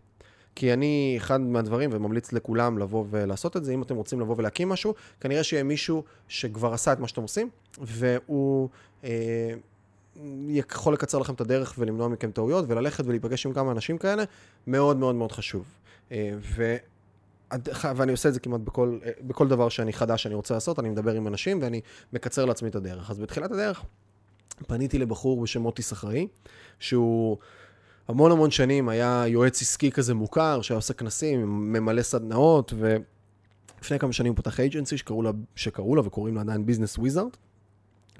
[0.55, 4.69] כי אני, אחד מהדברים, וממליץ לכולם לבוא ולעשות את זה, אם אתם רוצים לבוא ולהקים
[4.69, 7.49] משהו, כנראה שיהיה מישהו שכבר עשה את מה שאתם עושים,
[7.79, 8.69] והוא...
[9.05, 9.55] אה,
[10.49, 14.25] יכול לקצר לכם את הדרך ולמנוע מכם טעויות, וללכת ולהיפגש עם כמה אנשים כאלה,
[14.67, 15.65] מאוד מאוד מאוד חשוב.
[16.13, 16.33] אה,
[17.97, 21.13] ואני עושה את זה כמעט בכל, בכל דבר שאני חדש שאני רוצה לעשות, אני מדבר
[21.13, 21.81] עם אנשים ואני
[22.13, 23.11] מקצר לעצמי את הדרך.
[23.11, 23.83] אז בתחילת הדרך
[24.67, 26.29] פניתי לבחור בשם מוטי סחרי,
[26.79, 27.37] שהוא
[28.09, 34.13] המון המון שנים היה יועץ עסקי כזה מוכר, שהיה עושה כנסים, ממלא סדנאות, ולפני כמה
[34.13, 37.31] שנים הוא פתח אייג'נסי שקראו לה, שקראו לה וקוראים לה עדיין business wizard.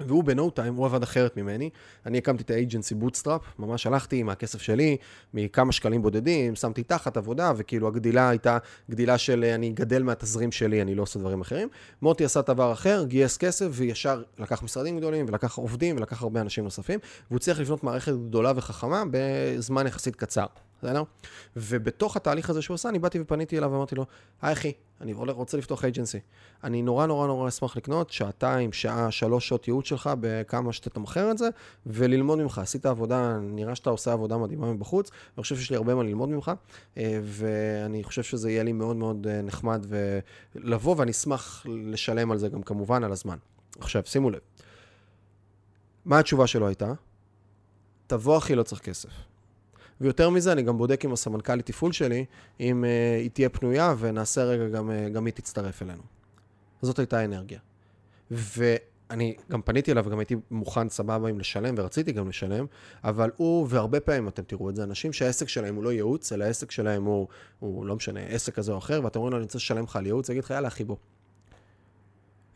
[0.07, 1.69] והוא בנוטיים, הוא עבד אחרת ממני.
[2.05, 4.97] אני הקמתי את ה agency bootstrap, ממש הלכתי עם הכסף שלי,
[5.33, 8.57] מכמה שקלים בודדים, שמתי תחת עבודה, וכאילו הגדילה הייתה
[8.89, 11.67] גדילה של אני גדל מהתזרים שלי, אני לא עושה דברים אחרים.
[12.01, 16.63] מוטי עשה דבר אחר, גייס כסף, וישר לקח משרדים גדולים, ולקח עובדים, ולקח הרבה אנשים
[16.63, 20.45] נוספים, והוא צריך לבנות מערכת גדולה וחכמה בזמן יחסית קצר.
[20.83, 21.03] בסדר?
[21.55, 24.05] ובתוך התהליך הזה שהוא עשה, אני באתי ופניתי אליו ואמרתי לו,
[24.41, 26.19] היי אחי, אני רוצה לפתוח אייג'נסי.
[26.63, 31.37] אני נורא נורא נורא אשמח לקנות שעתיים, שעה, שלוש שעות ייעוץ שלך בכמה שתתמחר את
[31.37, 31.49] זה,
[31.85, 32.57] וללמוד ממך.
[32.57, 36.29] עשית עבודה, נראה שאתה עושה עבודה מדהימה מבחוץ, אני חושב שיש לי הרבה מה ללמוד
[36.29, 36.51] ממך,
[36.97, 39.85] אה, ואני חושב שזה יהיה לי מאוד מאוד אה, נחמד
[40.55, 43.37] לבוא, ואני אשמח לשלם על זה גם כמובן על הזמן.
[43.79, 44.39] עכשיו, שימו לב.
[46.05, 46.93] מה התשובה שלו הייתה?
[48.07, 49.09] תבוא אחי, לא צריך כסף.
[50.01, 52.25] ויותר מזה, אני גם בודק עם הסמנכ"לית תפעול שלי,
[52.59, 56.03] אם uh, היא תהיה פנויה, ונעשה רגע, גם, uh, גם היא תצטרף אלינו.
[56.81, 57.59] זאת הייתה האנרגיה.
[58.31, 62.65] ואני גם פניתי אליו, וגם הייתי מוכן סבבה עם לשלם, ורציתי גם לשלם,
[63.03, 66.43] אבל הוא, והרבה פעמים אתם תראו את זה, אנשים שהעסק שלהם הוא לא ייעוץ, אלא
[66.43, 67.27] העסק שלהם הוא,
[67.59, 70.05] הוא לא משנה, עסק כזה או אחר, ואתם אומרים לו, אני רוצה לשלם לך על
[70.05, 70.95] ייעוץ, יגיד לך, יאללה, אחי בוא.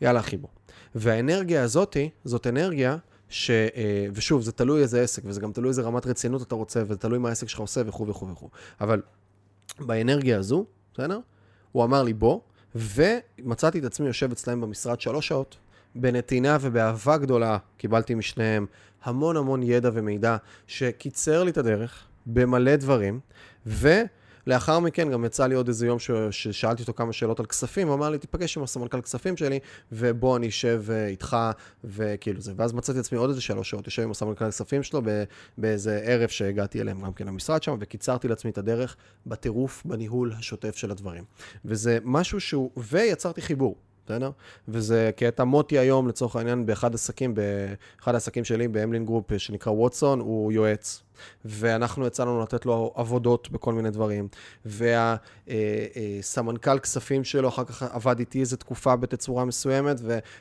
[0.00, 0.48] יאללה, אחי בוא.
[0.94, 2.96] והאנרגיה הזאתי, זאת אנרגיה
[3.34, 3.50] ש...
[3.50, 6.96] אה, ושוב, זה תלוי איזה עסק, וזה גם תלוי איזה רמת רצינות אתה רוצה, וזה
[6.96, 8.48] תלוי מה העסק שלך עושה וכו' וכו' וכו'.
[8.80, 9.02] אבל
[9.80, 10.64] באנרגיה הזו,
[10.94, 11.20] בסדר?
[11.72, 12.40] הוא אמר לי בוא,
[12.74, 15.56] ומצאתי את עצמי יושב אצלם במשרד שלוש שעות,
[15.94, 18.66] בנתינה ובאהבה גדולה קיבלתי משניהם
[19.04, 23.20] המון המון ידע ומידע שקיצר לי את הדרך במלא דברים,
[23.66, 23.88] ו...
[24.46, 26.10] לאחר מכן גם יצא לי עוד איזה יום ש...
[26.30, 29.58] ששאלתי אותו כמה שאלות על כספים, הוא אמר לי, תיפגש עם הסמנכ"ל כספים שלי,
[29.92, 31.36] ובוא אני אשב אה, איתך,
[31.84, 32.52] וכאילו זה.
[32.56, 35.02] ואז מצאתי עצמי עוד איזה שלוש שעות, יושב עם הסמנכ"ל כספים שלו
[35.58, 40.76] באיזה ערב שהגעתי אליהם גם כן למשרד שם, וקיצרתי לעצמי את הדרך בטירוף, בניהול השוטף
[40.76, 41.24] של הדברים.
[41.64, 43.76] וזה משהו שהוא, ויצרתי חיבור.
[44.06, 44.30] בסדר?
[44.68, 50.20] וזה קטע מוטי היום, לצורך העניין, באחד עסקים, באחד העסקים שלי, באמלין group, שנקרא ווטסון,
[50.20, 51.02] הוא יועץ.
[51.44, 54.28] ואנחנו יצא לתת לו עבודות בכל מיני דברים.
[54.64, 59.96] והסמנכ"ל אה, אה, כספים שלו אחר כך עבד איתי איזה תקופה בתצורה מסוימת,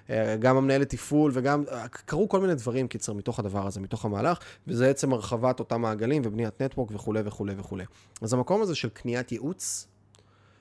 [0.09, 4.89] וגם המנהלת תפעול, וגם, קרו כל מיני דברים, קיצר, מתוך הדבר הזה, מתוך המהלך, וזה
[4.89, 7.83] עצם הרחבת אותם מעגלים ובניית network וכולי וכולי וכולי.
[8.21, 9.87] אז המקום הזה של קניית ייעוץ,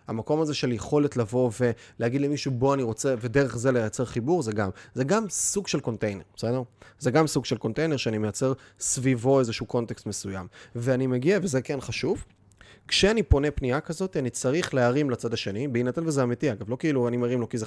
[0.09, 1.51] המקום הזה של יכולת לבוא
[1.99, 5.81] ולהגיד למישהו, בוא אני רוצה, ודרך זה לייצר חיבור, זה גם, זה גם סוג של
[5.81, 6.63] קונטיינר, בסדר?
[6.99, 10.47] זה גם סוג של קונטיינר שאני מייצר סביבו איזשהו context מסוים.
[10.75, 12.25] ואני מגיע, וזה כן חשוב,
[12.89, 17.09] כשאני פונה פנייה כזאת, אני צריך להרים לצד השני, בהינתן וזה אמיתי, אגב, לא כאילו
[17.09, 17.67] אני מרים לו כי זה.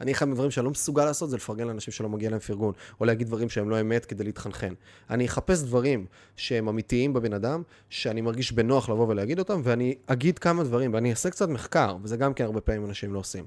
[0.00, 3.04] אני, אחד מהדברים שאני לא מסוגל לעשות זה לפרגן לאנשים שלא מגיע להם פרגון, או
[3.04, 4.74] להגיד דברים שהם לא אמת כדי להתחנחן.
[5.10, 10.38] אני אחפש דברים שהם אמיתיים בבן אדם, שאני מרגיש בנוח לבוא ולהגיד אותם, ואני אגיד
[10.38, 13.44] כמה דברים, ואני אעשה קצת מחקר, וזה גם כן הרבה פעמים אנשים לא עושים.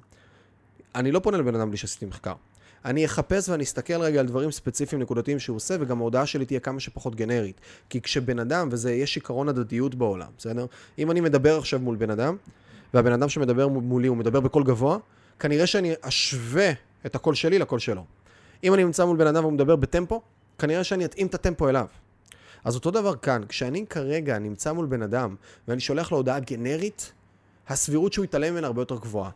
[0.96, 2.34] אני לא פונה לבן אדם בלי שעשיתי מחקר.
[2.86, 6.60] אני אחפש ואני אסתכל רגע על דברים ספציפיים נקודתיים שהוא עושה, וגם ההודעה שלי תהיה
[6.60, 7.62] כמה שפחות גנרית.
[7.90, 10.66] כי כשבן אדם, וזה, יש עיקרון הדדיות בעולם, בסדר?
[11.00, 12.38] אם אני מדבר עכשיו מול בן אדם,
[12.94, 14.98] והבן אדם שמדבר מולי הוא מדבר בקול גבוה,
[15.40, 16.72] כנראה שאני אשווה
[17.06, 18.06] את הקול שלי לקול שלו.
[18.64, 20.22] אם אני נמצא מול בן אדם והוא מדבר בטמפו,
[20.60, 21.86] כנראה שאני אתאים את הטמפו אליו.
[22.64, 25.36] אז אותו דבר כאן, כשאני כרגע נמצא מול בן אדם
[25.68, 27.12] ואני שולח לו הודעה גנרית,
[27.68, 29.30] הסבירות שהוא יתעלם ממנה הרבה יותר גבוהה.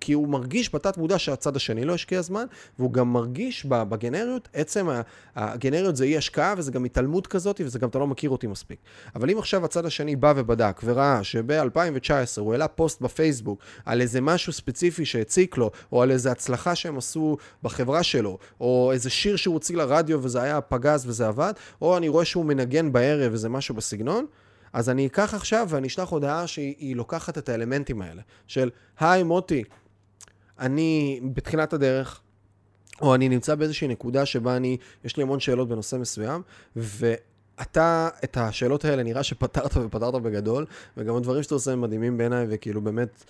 [0.00, 2.44] כי הוא מרגיש בתת מודע שהצד השני לא השקיע זמן,
[2.78, 4.88] והוא גם מרגיש בגנריות, עצם
[5.36, 8.78] הגנריות זה אי השקעה וזה גם התעלמות כזאת, וזה גם אתה לא מכיר אותי מספיק.
[9.14, 14.20] אבל אם עכשיו הצד השני בא ובדק וראה שב-2019 הוא העלה פוסט בפייסבוק על איזה
[14.20, 19.36] משהו ספציפי שהציק לו, או על איזה הצלחה שהם עשו בחברה שלו, או איזה שיר
[19.36, 23.48] שהוא הוציא לרדיו וזה היה פגז וזה עבד, או אני רואה שהוא מנגן בערב וזה
[23.48, 24.26] משהו בסגנון,
[24.72, 28.70] אז אני אקח עכשיו ואני אשלח הודעה שהיא לוקחת את האלמנטים האלה, של
[29.00, 29.64] היי מוטי,
[30.60, 32.20] אני בתחילת הדרך,
[33.02, 36.42] או אני נמצא באיזושהי נקודה שבה אני, יש לי המון שאלות בנושא מסוים,
[36.76, 37.14] ו...
[37.62, 42.46] אתה, את השאלות האלה נראה שפתרת ופתרת בגדול, וגם הדברים שאתה עושה הם מדהימים בעיניי,
[42.50, 43.24] וכאילו באמת,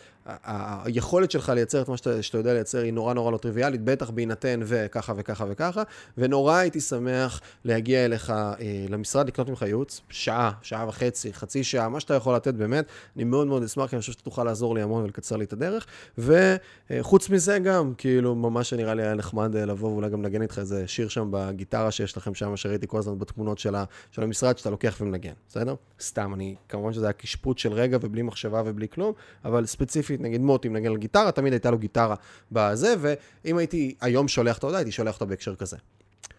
[0.45, 4.11] היכולת שלך לייצר את מה שאתה, שאתה יודע לייצר היא נורא נורא לא טריוויאלית, בטח
[4.11, 5.83] בהינתן וככה וככה וככה,
[6.19, 8.55] ונורא הייתי שמח להגיע אליך אה,
[8.89, 12.85] למשרד, לקנות ממך ייעוץ, שעה, שעה וחצי, חצי שעה, מה שאתה יכול לתת באמת,
[13.17, 15.53] אני מאוד מאוד אשמח, כי אני חושב שאתה תוכל לעזור לי המון ולקצר לי את
[15.53, 15.87] הדרך,
[16.19, 20.59] וחוץ מזה גם, כאילו, ממש נראה לי היה נחמד אה, לבוא ואולי גם לנגן איתך
[20.59, 23.75] איזה שיר שם בגיטרה שיש לכם שם, שראיתי כל הזמן בתמונות של,
[24.21, 25.75] של המשרד שאתה לוקח ומנגן, בסדר?
[26.01, 29.13] סתם, אני, כמובן שזה היה קשפוט של רגע ובלי מחשבה ובלי כלום,
[29.45, 32.15] אבל ספציפית, נגיד מוטי מנגן על גיטרה, תמיד הייתה לו גיטרה
[32.53, 35.77] בזה, ואם הייתי היום שולח את ההודעה, הייתי שולח אותה בהקשר כזה.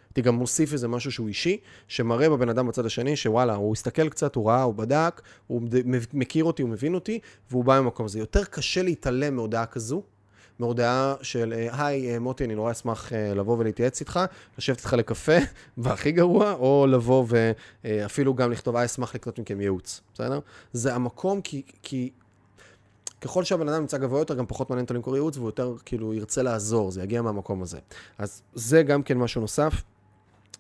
[0.10, 1.58] הייתי גם מוסיף איזה משהו שהוא אישי,
[1.88, 5.62] שמראה בבן אדם בצד השני, שוואלה, הוא הסתכל קצת, הוא ראה, הוא בדק, הוא
[6.14, 7.20] מכיר אותי, הוא מבין אותי,
[7.52, 8.20] והוא בא ממקום הזה.
[8.20, 10.04] יותר קשה להתעלם מהודעה כזו,
[10.62, 14.20] מהודעה של, אה, היי, אה, מוטי, אני נורא אשמח אה, לבוא ולהתייעץ איתך,
[14.58, 15.38] לשבת איתך לקפה,
[15.78, 17.26] והכי גרוע, או לבוא
[17.84, 20.40] ואפילו גם לכתוב, היי, אשמח לקנות מכם ייעוץ, בסדר?
[20.74, 22.10] זה המקום, כי, כי
[23.22, 26.14] ככל שהבן אדם נמצא גבוה יותר, גם פחות מעניין אותו למכור ייעוץ, והוא יותר כאילו
[26.14, 27.80] ירצה לעזור, זה יגיע מהמקום הזה.
[28.18, 29.84] אז זה גם כן משהו נוסף.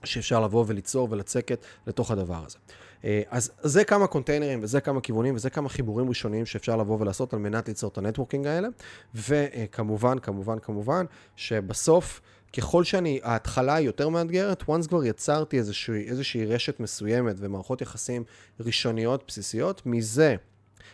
[0.03, 2.57] שאפשר לבוא וליצור ולצקת לתוך הדבר הזה.
[3.05, 7.33] אה, אז זה כמה קונטיינרים וזה כמה כיוונים וזה כמה חיבורים ראשוניים שאפשר לבוא ולעשות
[7.33, 8.67] על מנת ליצור את ה networking האלה.
[9.15, 12.21] וכמובן, כמובן, כמובן, שבסוף,
[12.57, 18.23] ככל שאני, ההתחלה היא יותר מאתגרת, once כבר יצרתי איזושהי, איזושהי רשת מסוימת ומערכות יחסים
[18.59, 20.35] ראשוניות בסיסיות, מזה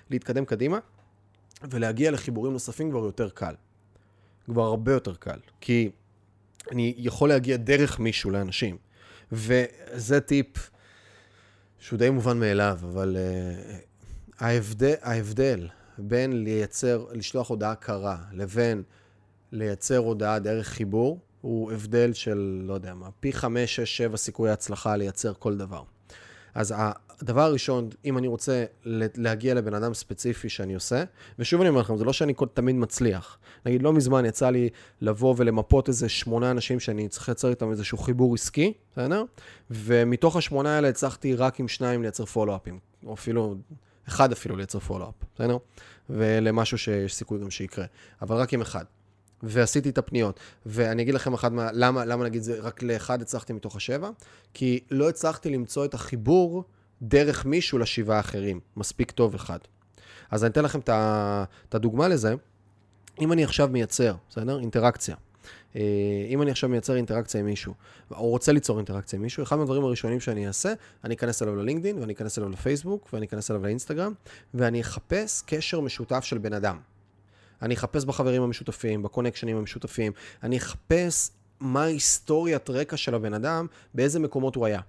[0.10, 0.80] להתקדם קדימה
[1.70, 3.55] ולהגיע לחיבורים נוספים כבר יותר קל.
[4.45, 5.39] כבר הרבה יותר קל.
[5.62, 5.89] כי
[6.72, 8.78] אני יכול להגיע דרך מישהו לאנשים.
[9.32, 10.70] וזה טיפ
[11.80, 15.68] שהוא די מובן מאליו, אבל uh, ההבדל, ההבדל
[15.98, 18.84] בין לייצר, לשלוח הודעה קרה לבין
[19.52, 24.52] לייצר הודעה דרך חיבור, הוא הבדל של, לא יודע מה, פי 5, 6, 7 סיכויי
[24.52, 25.84] הצלחה לייצר כל דבר.
[26.58, 26.74] אז
[27.22, 28.66] הדבר הראשון, אם אני רוצה
[29.16, 31.03] להגיע לבן אדם ספציפי שאני עושה,
[31.39, 33.38] ושוב אני אומר לכם, זה לא שאני תמיד מצליח.
[33.66, 34.70] נגיד, לא מזמן יצא לי
[35.01, 39.24] לבוא ולמפות איזה שמונה אנשים שאני צריך לייצר איתם איזשהו חיבור עסקי, בסדר?
[39.72, 43.55] ומתוך השמונה האלה הצלחתי רק עם שניים לייצר פולו-אפים, או אפילו,
[44.08, 45.58] אחד אפילו לייצר פולו-אפ, בסדר?
[46.10, 47.86] ולמשהו שיש סיכוי גם שיקרה,
[48.22, 48.86] אבל רק עם אחד.
[49.44, 50.40] ועשיתי את הפניות.
[50.66, 54.10] ואני אגיד לכם אחד מה, למה, למה נגיד זה רק לאחד הצלחתי מתוך השבע?
[54.54, 56.64] כי לא הצלחתי למצוא את החיבור
[57.02, 58.60] דרך מישהו לשבעה האחרים.
[58.78, 59.60] מספיק טוב אחד.
[60.32, 62.34] אז אני אתן לכם את הדוגמה לזה.
[63.22, 64.60] אם אני עכשיו מייצר, בסדר?
[64.60, 65.16] אינטראקציה.
[65.76, 65.82] אה,
[66.30, 67.74] אם אני עכשיו מייצר אינטראקציה עם מישהו,
[68.12, 70.74] או רוצה ליצור אינטראקציה עם מישהו, אחד מהדברים הראשונים שאני אעשה,
[71.04, 74.14] אני אכנס אליו ללינקדאין, ואני אכנס אליו לפייסבוק, ואני אכנס אליו לאינסטגרם,
[74.54, 76.78] ואני אחפש קשר משותף של בן אדם.
[77.62, 80.12] אני אחפש בחברים המשותפים, בקונקשנים המשותפים,
[80.43, 84.82] אני אחפש מה היסטוריית רקע של הבן אדם, באיזה מקומות הוא היה.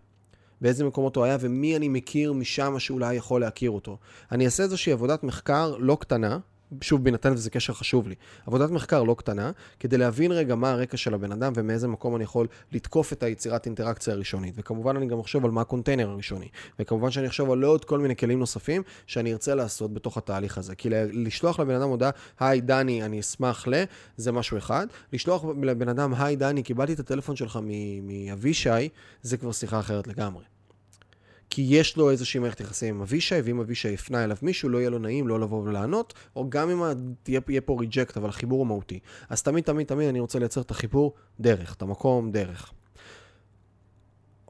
[0.61, 3.99] באיזה מקומות הוא היה ומי אני מכיר משם שאולי יכול להכיר אותו.
[4.33, 6.39] אני אעשה איזושהי עבודת מחקר לא קטנה,
[6.81, 8.15] שוב, בהינתן וזה קשר חשוב לי,
[8.47, 9.51] עבודת מחקר לא קטנה,
[9.81, 13.67] כדי להבין רגע מה הרקע של הבן אדם ומאיזה מקום אני יכול לתקוף את היצירת
[13.67, 14.55] אינטראקציה הראשונית.
[14.57, 16.49] וכמובן אני גם אחשוב על מה הקונטיינר הראשוני.
[16.79, 20.75] וכמובן שאני אחשוב על עוד כל מיני כלים נוספים שאני ארצה לעשות בתוך התהליך הזה.
[20.75, 22.11] כי לשלוח לבן אדם הודעה,
[22.41, 23.85] היי דני, אני אשמח ל...
[24.17, 24.87] זה משהו אחד.
[25.13, 27.59] לשלוח לבן אדם, היי דני, קיבלתי את הטלפון שלך
[28.03, 28.89] מאבישי,
[29.23, 30.58] זה כבר שיחה אחרת לגמרי.
[31.51, 34.91] כי יש לו איזושהי מערכת יחסים עם אבישי, ואם אבישי יפנה אליו מישהו, לא יהיה
[34.91, 36.83] לו נעים לא לבוא ולענות, או גם אם
[37.49, 38.99] יהיה פה ריג'קט, אבל החיבור הוא מהותי.
[39.29, 42.73] אז תמיד, תמיד, תמיד אני רוצה לייצר את החיבור דרך, את המקום דרך.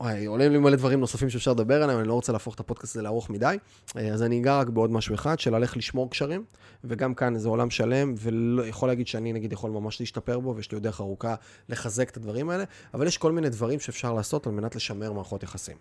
[0.01, 2.95] וואי, עולים לי מלא דברים נוספים שאפשר לדבר עליהם, אני לא רוצה להפוך את הפודקאסט
[2.97, 3.57] הזה לארוך מדי,
[3.97, 6.45] אה, אז אני אגע רק בעוד משהו אחד, של הלך לשמור קשרים,
[6.85, 10.77] וגם כאן זה עולם שלם, ויכול להגיד שאני נגיד יכול ממש להשתפר בו, ויש לי
[10.77, 11.35] עוד דרך ארוכה
[11.69, 15.43] לחזק את הדברים האלה, אבל יש כל מיני דברים שאפשר לעשות על מנת לשמר מערכות
[15.43, 15.77] יחסים.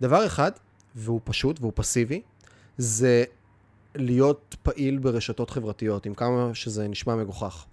[0.00, 0.52] דבר אחד,
[0.94, 2.22] והוא פשוט והוא פסיבי,
[2.78, 3.24] זה
[3.94, 7.64] להיות פעיל ברשתות חברתיות, עם כמה שזה נשמע מגוחך.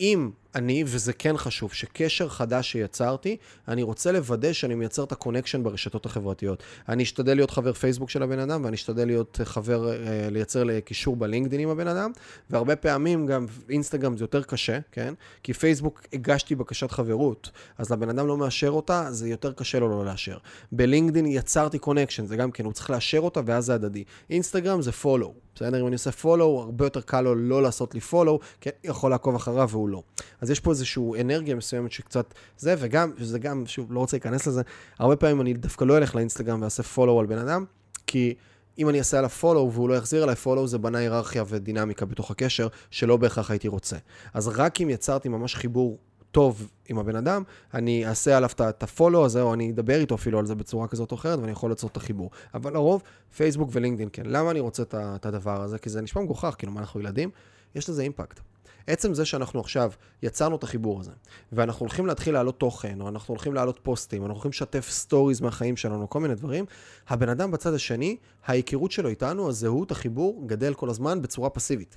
[0.00, 3.36] אם אני, וזה כן חשוב, שקשר חדש שיצרתי,
[3.68, 6.62] אני רוצה לוודא שאני מייצר את ה connection ברשתות החברתיות.
[6.88, 11.16] אני אשתדל להיות חבר פייסבוק של הבן אדם, ואני אשתדל להיות חבר, אה, לייצר קישור
[11.16, 12.12] בלינקדאין עם הבן אדם,
[12.50, 15.14] והרבה פעמים גם אינסטגרם זה יותר קשה, כן?
[15.42, 19.88] כי פייסבוק הגשתי בקשת חברות, אז לבן אדם לא מאשר אותה, זה יותר קשה לו
[19.88, 20.38] לא לאשר.
[20.72, 24.04] בלינקדאין יצרתי connection, זה גם כן, הוא צריך לאשר אותה ואז זה הדדי.
[24.30, 25.80] אינסטגרם זה follow, בסדר?
[25.80, 28.70] אם אני עושה follow, הרבה יותר קל לו לא לעשות לי follow, כן?
[28.84, 30.02] יכול לעקוב אחריו והוא לא.
[30.42, 34.46] אז יש פה איזושהי אנרגיה מסוימת שקצת זה, וגם, וזה גם, שוב, לא רוצה להיכנס
[34.46, 34.62] לזה,
[34.98, 37.64] הרבה פעמים אני דווקא לא אלך לאינסטגרם ואעשה follow על בן אדם,
[38.06, 38.34] כי
[38.78, 42.30] אם אני אעשה עליו follow והוא לא יחזיר עליי follow, זה בנה היררכיה ודינמיקה בתוך
[42.30, 43.96] הקשר, שלא בהכרח הייתי רוצה.
[44.34, 45.98] אז רק אם יצרתי ממש חיבור
[46.30, 47.42] טוב עם הבן אדם,
[47.74, 50.88] אני אעשה עליו את ה follow הזה, או אני אדבר איתו אפילו על זה בצורה
[50.88, 52.30] כזאת או אחרת, ואני יכול ליצור את החיבור.
[52.54, 53.02] אבל לרוב,
[53.36, 54.22] פייסבוק ולינקדאין כן.
[54.26, 55.78] למה אני רוצה את הדבר הזה?
[55.78, 57.30] כי זה נשמע מגוחך, כאילו, מה אנחנו ילדים?
[57.74, 58.40] יש לזה impact.
[58.86, 61.10] עצם זה שאנחנו עכשיו יצרנו את החיבור הזה,
[61.52, 65.76] ואנחנו הולכים להתחיל להעלות תוכן, או אנחנו הולכים להעלות פוסטים, אנחנו הולכים לשתף stories מהחיים
[65.76, 66.64] שלנו, כל מיני דברים,
[67.08, 68.16] הבן אדם בצד השני,
[68.46, 71.96] ההיכרות שלו איתנו, הזהות, החיבור, גדל כל הזמן בצורה פסיבית.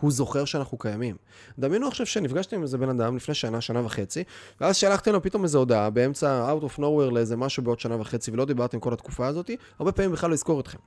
[0.00, 1.16] הוא זוכר שאנחנו קיימים.
[1.58, 4.24] דמיינו עכשיו שנפגשתם עם איזה בן אדם לפני שנה, שנה וחצי,
[4.60, 8.30] ואז שלחתם לו פתאום איזו הודעה באמצע out of nowhere לאיזה משהו בעוד שנה וחצי,
[8.30, 10.78] ולא דיברתם כל התקופה הזאת, הרבה פעמים בכלל לא יזכור אתכם.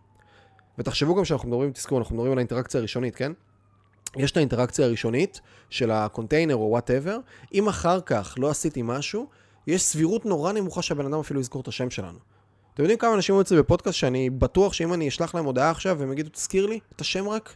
[0.77, 3.31] ותחשבו גם שאנחנו מדברים, תזכרו, אנחנו מדברים על האינטראקציה הראשונית, כן?
[4.17, 7.17] יש את האינטראקציה הראשונית של הקונטיינר או whatever,
[7.53, 9.27] אם אחר כך לא עשיתי משהו,
[9.67, 12.19] יש סבירות נורא נמוכה שהבן אדם אפילו יזכור את השם שלנו.
[12.73, 16.11] אתם יודעים כמה אנשים אומרים בפודקאסט שאני בטוח שאם אני אשלח להם הודעה עכשיו והם
[16.11, 17.55] יגידו, תזכיר לי את השם רק?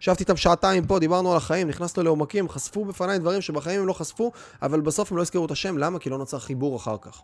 [0.00, 3.92] ישבתי איתם שעתיים פה, דיברנו על החיים, נכנסנו לעומקים, חשפו בפניי דברים שבחיים הם לא
[3.92, 5.98] חשפו, אבל בסוף הם לא הזכירו את השם, למה?
[5.98, 7.22] כי לא נוצר חיבור אחר כך.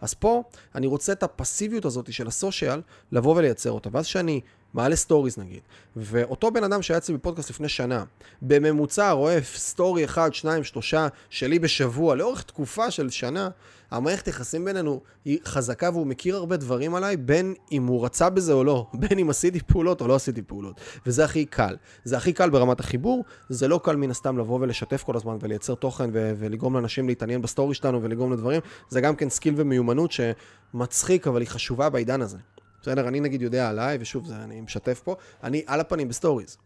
[0.00, 0.42] אז פה
[0.74, 3.88] אני רוצה את הפסיביות הזאת של ה social, לבוא ולייצר אותה.
[3.92, 4.40] ואז שאני
[4.74, 5.60] מעלה stories נגיד,
[5.96, 8.04] ואותו בן אדם שהיה אצלי בפודקאסט לפני שנה,
[8.42, 13.48] בממוצע רואה story אחד, שניים, שלושה שלי בשבוע, לאורך תקופה של שנה,
[13.90, 18.52] המערכת יחסים בינינו היא חזקה והוא מכיר הרבה דברים עליי, בין אם הוא רצה בזה
[18.52, 20.80] או לא, בין אם עשיתי פעולות או לא עשיתי פעולות.
[21.06, 21.76] וזה הכי קל.
[22.04, 25.74] זה הכי קל ברמת החיבור, זה לא קל מן הסתם לבוא ולשתף כל הזמן ולייצר
[25.74, 28.60] תוכן ו- ולגרום לאנשים להתעניין ב story שלנו ולגרום לדברים.
[28.88, 32.38] זה גם כן skill ומיומנות שמצחיק, אבל היא חשובה בעידן הזה.
[32.86, 33.08] בסדר?
[33.08, 36.56] אני נגיד יודע עליי, ושוב, זה, אני משתף פה, אני על הפנים ב stories.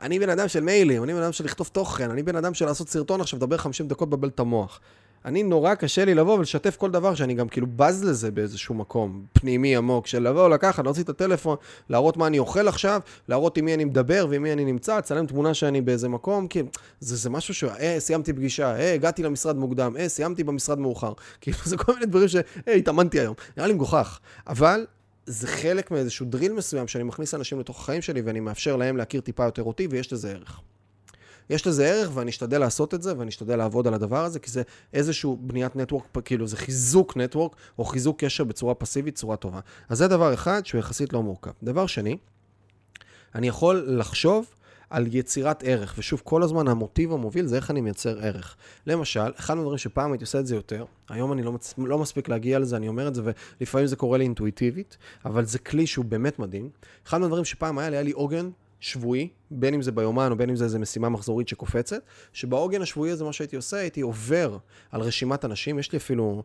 [0.00, 2.66] אני בן אדם של מיילים, אני בן אדם של לכתוב תוכן, אני בן אדם של
[2.66, 4.80] לעשות סרטון עכשיו, לדבר 50 דקות לבלבל את המוח.
[5.24, 9.24] אני נורא קשה לי לבוא ולשתף כל דבר שאני גם כאילו בז לזה באיזשהו מקום
[9.32, 11.56] פנימי עמוק, של לבוא, לקחת, להוציא את הטלפון,
[11.90, 15.26] להראות מה אני אוכל עכשיו, להראות עם מי אני מדבר ועם מי אני נמצא, לצלם
[15.26, 16.68] תמונה שאני באיזה מקום, כאילו,
[17.00, 17.64] זה, זה משהו ש...
[17.64, 21.12] אה, סיימתי פגישה, אה, הגעתי למשרד מוקדם, אה, סיימתי במשרד מאוחר.
[21.40, 22.36] כאילו, זה כל מיני דברים ש...
[22.68, 23.34] אה, התאמנתי היום.
[23.56, 24.20] נראה לי מגוחך.
[24.46, 24.86] אבל
[25.26, 29.20] זה חלק מאיזשהו דריל מסוים שאני מכניס אנשים לתוך החיים שלי ואני מאפשר להם להכיר
[29.20, 30.60] טיפה יותר אותי ויש לזה ערך.
[31.50, 34.50] יש לזה ערך ואני אשתדל לעשות את זה ואני אשתדל לעבוד על הדבר הזה כי
[34.50, 34.62] זה
[34.92, 39.60] איזשהו בניית נטוורק, כאילו זה חיזוק נטוורק או חיזוק קשר בצורה פסיבית, צורה טובה.
[39.88, 41.50] אז זה דבר אחד שהוא יחסית לא מורכב.
[41.62, 42.16] דבר שני,
[43.34, 44.54] אני יכול לחשוב
[44.90, 48.56] על יצירת ערך, ושוב, כל הזמן המוטיב המוביל זה איך אני מייצר ערך.
[48.86, 51.74] למשל, אחד מהדברים שפעם הייתי עושה את זה יותר, היום אני לא, מצ...
[51.78, 53.22] לא מספיק להגיע לזה, אני אומר את זה,
[53.60, 56.70] ולפעמים זה קורה לי אינטואיטיבית, אבל זה כלי שהוא באמת מדהים.
[57.06, 58.50] אחד מהדברים שפעם היה לי, היה לי עוגן
[58.84, 63.10] שבועי, בין אם זה ביומן או בין אם זה איזה משימה מחזורית שקופצת, שבעוגן השבועי
[63.10, 64.58] הזה מה שהייתי עושה, הייתי עובר
[64.90, 66.42] על רשימת אנשים, יש לי אפילו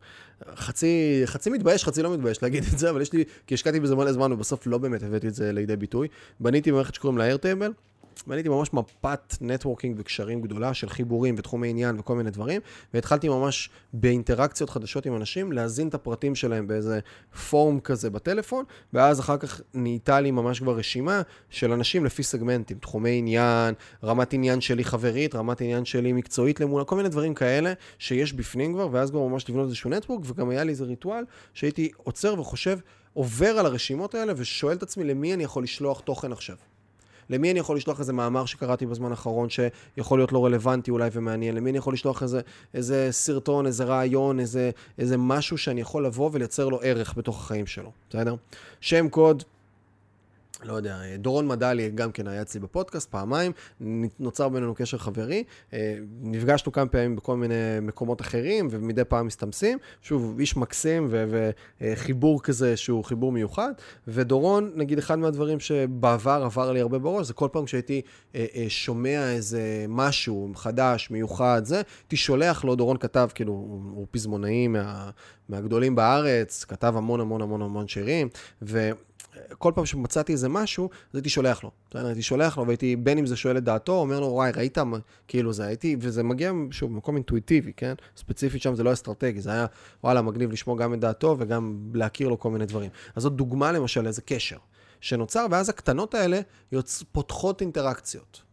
[0.56, 3.96] חצי, חצי מתבייש, חצי לא מתבייש להגיד את זה, אבל יש לי, כי השקעתי בזה
[3.96, 6.08] מלא זמן ובסוף לא באמת הבאתי את זה לידי ביטוי.
[6.40, 7.72] בניתי במערכת שקוראים לה איירטייבל,
[8.28, 12.62] בניתי ממש מפת נטוורקינג וקשרים גדולה של חיבורים ותחומי עניין וכל מיני דברים,
[12.94, 17.00] והתחלתי ממש באינטראקציות חדשות עם אנשים, להזין את הפרטים שלהם באיזה
[17.50, 22.78] פורום כזה בטלפון, ואז אחר כך נהייתה לי ממש כבר רשימה של אנשים לפי סגמנטים,
[22.78, 27.74] תחומי עניין, רמת עניין שלי חברית, רמת עניין שלי מקצועית למולה, כל מיני דברים כאלה
[28.00, 31.92] שיש בפנים כבר, ואז כבר ממש לבנות איזשהו נטוורק, וגם היה לי איזה ריטואל שהייתי
[31.98, 32.80] עוצר וחושב,
[33.14, 36.56] עובר על הרשימות האלה ושואל את עצמי למי אני יכול לשלוח תוכן עכשיו.
[37.30, 41.56] למי אני יכול לשלוח איזה מאמר שקראתי בזמן האחרון שיכול להיות לא רלוונטי אולי ומעניין?
[41.56, 42.42] למי אני יכול לשלוח איזה,
[42.74, 47.68] איזה סרטון, איזה רעיון, איזה, איזה משהו שאני יכול לבוא ולייצר לו ערך בתוך החיים
[47.68, 48.36] שלו, בסדר?
[48.82, 49.44] שם קוד
[50.64, 53.52] לא יודע, דורון מדלי גם כן היה אצלי בפודקאסט פעמיים,
[54.20, 55.44] נוצר בינינו קשר חברי,
[55.74, 61.14] אה, נפגשנו כמה פעמים בכל מיני מקומות אחרים ומדי פעם מסתמסים, שוב, איש מקסים
[61.82, 63.72] וחיבור כזה שהוא חיבור מיוחד,
[64.08, 68.02] ודורון, נגיד אחד מהדברים שבעבר עבר לי הרבה בראש, זה כל פעם כשהייתי
[68.36, 73.54] אה, אה, שומע איזה משהו חדש, מיוחד, זה, הייתי שולח לו, דורון כתב, כאילו,
[73.94, 75.10] הוא פזמונאי מה,
[75.50, 78.30] מהגדולים בארץ, כתב המון המון המון המון שירים,
[78.62, 78.90] ו...
[79.58, 81.72] כל פעם שמצאתי איזה משהו, אז הייתי שולח לו.
[81.94, 84.78] הייתי שולח לו, והייתי, בין אם זה שואל את דעתו, אומר לו, וואי, ראית,
[85.28, 87.94] כאילו זה הייתי, וזה מגיע, שוב, ממקום אינטואיטיבי, כן?
[88.18, 89.66] ספציפית שם זה לא אסטרטגי, זה היה,
[90.04, 92.90] וואלה, מגניב לשמוע גם את דעתו וגם להכיר לו כל מיני דברים.
[93.16, 94.58] אז זאת דוגמה למשל לאיזה קשר
[95.02, 96.40] שנוצר, ואז הקטנות האלה
[96.72, 97.04] יוצ...
[97.12, 98.49] פותחות אינטראקציות.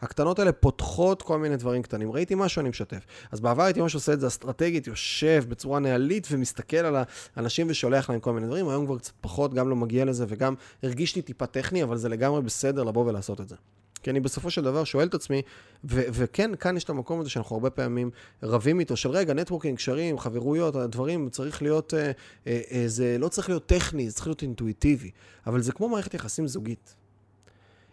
[0.00, 2.12] הקטנות האלה פותחות כל מיני דברים קטנים.
[2.12, 3.06] ראיתי משהו, אני משתף.
[3.32, 6.96] אז בעבר הייתי ממש עושה את זה אסטרטגית, יושב בצורה נהלית ומסתכל על
[7.36, 8.68] האנשים ושולח להם כל מיני דברים.
[8.68, 12.08] היום כבר קצת פחות, גם לא מגיע לזה וגם הרגיש לי טיפה טכני, אבל זה
[12.08, 13.56] לגמרי בסדר לבוא ולעשות את זה.
[14.02, 15.42] כי אני בסופו של דבר שואל את עצמי,
[15.84, 18.10] ו- וכן, כאן יש את המקום הזה שאנחנו הרבה פעמים
[18.42, 22.10] רבים איתו, של רגע, נטוורקינג, קשרים, חברויות, הדברים, צריך להיות, אה,
[22.46, 25.10] אה, אה, זה לא צריך להיות טכני, זה צריך להיות אינטואיטיבי,
[25.46, 26.94] אבל זה כמו מערכת יחסים זוגית.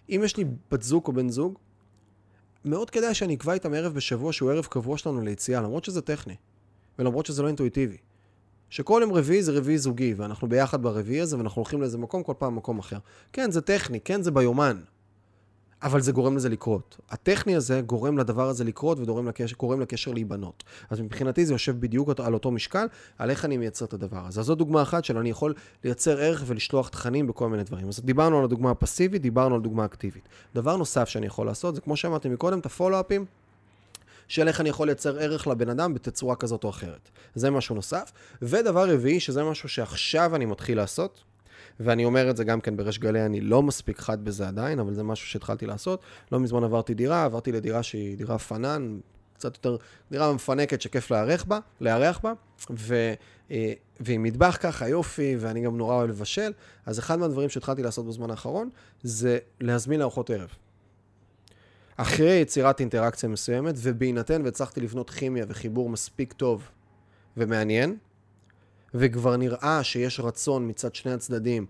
[0.09, 1.59] אם יש לי בת זוג או בן זוג,
[2.65, 6.35] מאוד כדאי שאני אקבע איתם ערב בשבוע שהוא ערב קבוע שלנו ליציאה, למרות שזה טכני,
[6.99, 7.97] ולמרות שזה לא אינטואיטיבי.
[8.69, 12.33] שכל יום רביעי זה רביעי זוגי, ואנחנו ביחד ברביעי הזה, ואנחנו הולכים לאיזה מקום, כל
[12.37, 12.97] פעם מקום אחר.
[13.33, 14.81] כן, זה טכני, כן, זה ביומן.
[15.83, 16.97] אבל זה גורם לזה לקרות.
[17.09, 20.63] הטכני הזה גורם לדבר הזה לקרות וגורם לקשר, לקשר להיבנות.
[20.89, 24.39] אז מבחינתי זה יושב בדיוק על אותו משקל, על איך אני מייצר את הדבר הזה.
[24.39, 25.53] אז זו דוגמה אחת של אני יכול
[25.83, 27.87] לייצר ערך ולשלוח תכנים בכל מיני דברים.
[27.87, 30.23] אז דיברנו על הדוגמה הפסיבית, דיברנו על דוגמה אקטיבית.
[30.55, 33.25] דבר נוסף שאני יכול לעשות, זה כמו שאמרתי מקודם, את הפולו-אפים.
[34.27, 37.09] של איך אני יכול לייצר ערך לבן אדם בתצורה כזאת או אחרת.
[37.35, 38.11] זה משהו נוסף.
[38.41, 41.23] ודבר רביעי, שזה משהו שעכשיו אני מתחיל לעשות,
[41.79, 44.93] ואני אומר את זה גם כן בריש גלי, אני לא מספיק חד בזה עדיין, אבל
[44.93, 46.01] זה משהו שהתחלתי לעשות.
[46.31, 48.99] לא מזמן עברתי דירה, עברתי לדירה שהיא דירה פנן,
[49.33, 49.77] קצת יותר,
[50.11, 52.33] דירה מפנקת שכיף לארח בה, לארח בה,
[52.69, 53.13] ו,
[53.51, 56.51] אה, ועם מטבח ככה, יופי, ואני גם נורא אוהב לבשל,
[56.85, 58.69] אז אחד מהדברים שהתחלתי לעשות בזמן האחרון,
[59.03, 60.49] זה להזמין לארוחות ערב.
[61.97, 66.69] אחרי יצירת אינטראקציה מסוימת, ובהינתן והצלחתי לבנות כימיה וחיבור מספיק טוב
[67.37, 67.97] ומעניין,
[68.97, 71.65] וכבר נראה שיש רצון מצד שני הצדדים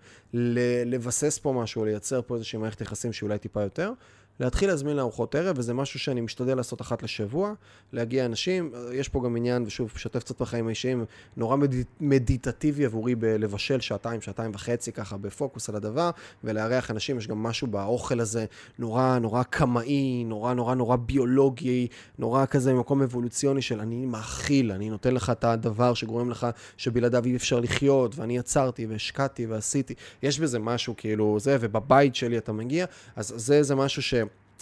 [0.86, 3.92] לבסס פה משהו, לייצר פה איזושהי מערכת יחסים שאולי טיפה יותר,
[4.40, 7.52] להתחיל להזמין לארוחות ערב, וזה משהו שאני משתדל לעשות אחת לשבוע,
[7.92, 11.04] להגיע אנשים, יש פה גם עניין, ושוב, משתף קצת בחיים האישיים,
[11.36, 11.74] נורא מד...
[12.00, 16.10] מדיטטיבי עבורי בלבשל שעתיים, שעתיים וחצי ככה בפוקוס על הדבר,
[16.44, 18.44] ולארח אנשים, יש גם משהו באוכל הזה
[18.78, 24.90] נורא נורא קמאי, נורא נורא נורא ביולוגי, נורא כזה ממקום אבולוציוני של אני מאכיל, אני
[24.90, 30.40] נותן לך את הדבר שגורם לך שבלעדיו אי אפשר לחיות, ואני יצרתי והשקעתי ועשיתי, יש
[30.40, 34.14] בזה משהו כאילו זה, ובבית שלי אתה מגיע, אז זה, זה משהו ש...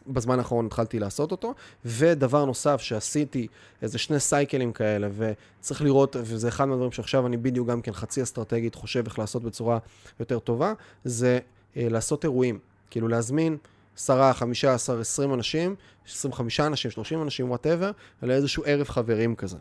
[0.07, 3.47] בזמן האחרון התחלתי לעשות אותו, ודבר נוסף שעשיתי,
[3.83, 8.23] איזה שני סייקלים כאלה, וצריך לראות, וזה אחד מהדברים שעכשיו אני בדיוק גם כן חצי
[8.23, 9.79] אסטרטגית חושב איך לעשות בצורה
[10.21, 10.73] יותר טובה,
[11.05, 11.39] זה
[11.77, 12.59] אה, לעשות אירועים,
[12.91, 13.57] כאילו להזמין
[13.97, 15.75] 10, 15, 20 אנשים,
[16.09, 17.91] 25 אנשים, 30 אנשים, whatever,
[18.23, 19.57] לאיזשהו ערב חברים כזה.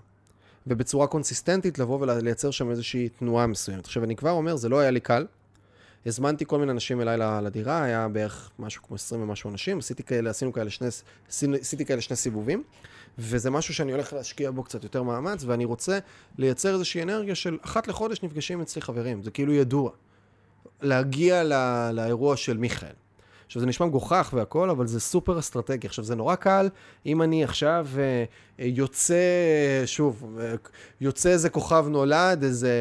[0.68, 3.86] ובצורה consistent ית לבוא ולייצר שם איזושהי תנועה מסוימת.
[3.86, 5.26] עכשיו, אני כבר אומר, זה לא היה לי קל,
[6.06, 10.30] הזמנתי כל מיני אנשים אליי לדירה, היה בערך משהו כמו 20 ומשהו אנשים, עשיתי כאלה,
[10.30, 10.88] עשינו כאלה שני,
[11.62, 12.64] עשיתי כאלה שני סיבובים,
[13.18, 16.00] וזה משהו שאני הולך להשקיע בו קצת יותר מאמץ, ואני רוצה
[16.38, 19.92] לייצר איזושהי אנרגיה של אחת לחודש נפגשים אצלי חברים, זה כאילו ידוע.
[20.82, 23.03] להגיע לא, לאירוע של מיכאל.
[23.46, 25.88] עכשיו, זה נשמע מגוחך והכל, אבל זה סופר אסטרטגי.
[25.88, 26.70] עכשיו, זה נורא קל
[27.06, 28.26] אם אני עכשיו אה,
[28.60, 29.16] יוצא,
[29.86, 30.54] שוב, אה,
[31.02, 32.72] יוצא איזה כוכב נולד, איזה,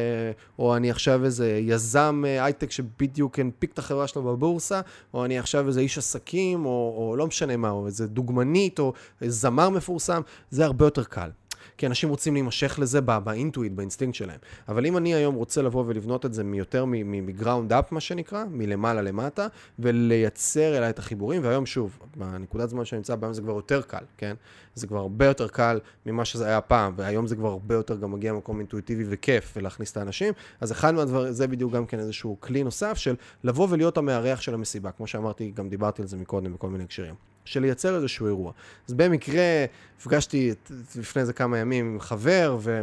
[0.59, 4.81] או אני עכשיו איזה יזם אה, הייטק שבדיוק הנפיק את החברה שלו בבורסה,
[5.13, 8.93] או אני עכשיו איזה איש עסקים, או, או לא משנה מה, או איזה דוגמנית, או
[9.21, 11.29] זמר מפורסם, זה הרבה יותר קל.
[11.77, 14.39] כי אנשים רוצים להימשך לזה באינטואיט, באינסטינקט שלהם.
[14.67, 18.43] אבל אם אני היום רוצה לבוא ולבנות את זה מיותר מ ground up, מה שנקרא,
[18.51, 19.47] מלמעלה למטה,
[19.79, 24.03] ולייצר אליי את החיבורים, והיום שוב, בנקודת זמן שאני נמצא בהיום זה כבר יותר קל,
[24.17, 24.35] כן?
[24.75, 28.11] זה כבר הרבה יותר קל ממה שזה היה פעם, והיום זה כבר הרבה יותר גם
[28.11, 30.33] מגיע ממקום אינטואיטיבי וכיף, ולהכניס את האנשים.
[30.61, 34.53] אז אחד מהדברים, זה בדיוק גם כן איזשהו כלי נוסף של לבוא ולהיות המארח של
[34.53, 34.91] המסיבה.
[34.91, 37.32] כמו שאמרתי, גם דיברתי על זה מקודם בכל מיני הקשרים.
[37.45, 38.51] של לייצר איזשהו אירוע.
[38.87, 39.65] אז במקרה,
[39.99, 40.51] הפגשתי
[40.95, 42.81] לפני איזה כמה ימים עם חבר, ו...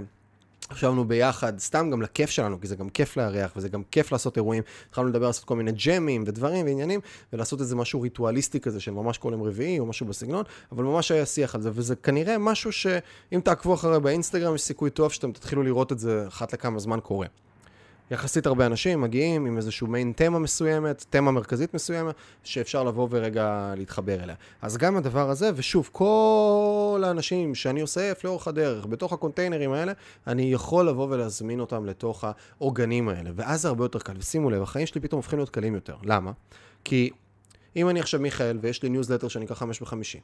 [0.72, 4.36] ישבנו ביחד, סתם גם לכיף שלנו, כי זה גם כיף לארח, וזה גם כיף לעשות
[4.36, 4.62] אירועים.
[4.88, 7.00] התחלנו לדבר, לעשות כל מיני ג'מים ודברים ועניינים,
[7.32, 11.10] ולעשות איזה משהו ריטואליסטי כזה, של ממש כל יום רביעי, או משהו בסגנון, אבל ממש
[11.10, 15.32] היה שיח על זה, וזה כנראה משהו שאם תעקבו אחרי באינסטגרם, יש סיכוי טוב שאתם
[15.32, 17.26] תתחילו לראות את זה אחת לכמה זמן קורה.
[18.10, 23.74] יחסית הרבה אנשים מגיעים עם איזשהו מיין תמה מסוימת, תמה מרכזית מסוימת, שאפשר לבוא ורגע
[23.76, 24.34] להתחבר אליה.
[24.62, 29.92] אז גם הדבר הזה, ושוב, כל האנשים שאני אוסף לאורך הדרך, בתוך הקונטיינרים האלה,
[30.26, 32.24] אני יכול לבוא ולהזמין אותם לתוך
[32.58, 34.12] העוגנים האלה, ואז זה הרבה יותר קל.
[34.18, 35.96] ושימו לב, החיים שלי פתאום הופכים להיות קלים יותר.
[36.04, 36.32] למה?
[36.84, 37.10] כי
[37.76, 40.20] אם אני עכשיו מיכאל, ויש לי ניוזלטר שנקרא חמש בחמישי,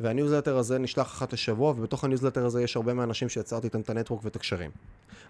[0.00, 3.94] והניוזלטר הזה נשלח אחת לשבוע, ובתוך הניוזלטר הזה יש הרבה מהאנשים שיצרתי איתם את ה
[3.94, 4.70] network ואת הקשרים.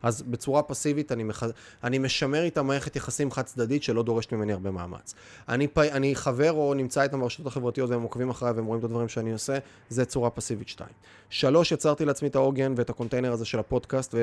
[0.02, 1.42] אז בצורה פסיבית אני, מח...
[1.84, 5.14] אני משמר איתם מערכת יחסים חד צדדית שלא דורשת ממני הרבה מאמץ.
[5.48, 5.78] אני, פ...
[5.78, 9.32] אני חבר או נמצא איתם ברשתות החברתיות והם עוקבים אחריי והם רואים את הדברים שאני
[9.32, 9.58] עושה,
[9.88, 10.92] זה צורה פסיבית שתיים.
[11.30, 14.14] שלוש, יצרתי לעצמי את העוגן ואת הקונטיינר הזה של הפודקאסט,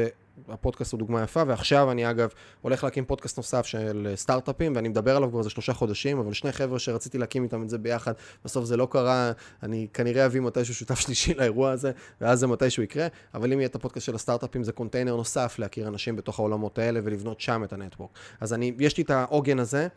[0.47, 2.29] והפודקאסט הוא דוגמה יפה, ועכשיו אני אגב
[2.61, 6.51] הולך להקים פודקאסט נוסף של סטארט-אפים, ואני מדבר עליו כבר איזה שלושה חודשים, אבל שני
[6.51, 8.13] חבר'ה שרציתי להקים איתם את זה ביחד,
[8.45, 9.31] בסוף זה לא קרה,
[9.63, 13.67] אני כנראה אביא מתישהו שותף שלישי לאירוע הזה, ואז זה מתישהו יקרה, אבל אם יהיה
[13.67, 17.73] את הפודקאסט של הסטארט-אפים, זה קונטיינר נוסף להכיר אנשים בתוך העולמות האלה ולבנות שם את
[17.73, 18.09] הנטוורק.
[18.41, 19.87] אז אני, יש לי את העוגן הזה,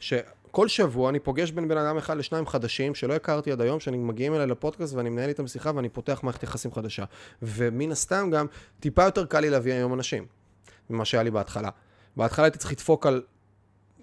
[0.00, 3.96] שכל שבוע אני פוגש בין בן אדם אחד לשניים חדשים שלא הכרתי עד היום, שאני
[3.96, 7.04] מגיעים אליי לפודקאסט ואני מנהל איתם שיחה ואני פותח מערכת יחסים חדשה.
[7.42, 8.46] ומן הסתם גם,
[8.80, 10.26] טיפה יותר קל לי להביא היום אנשים,
[10.90, 11.68] ממה שהיה לי בהתחלה.
[12.16, 13.22] בהתחלה הייתי צריך לדפוק על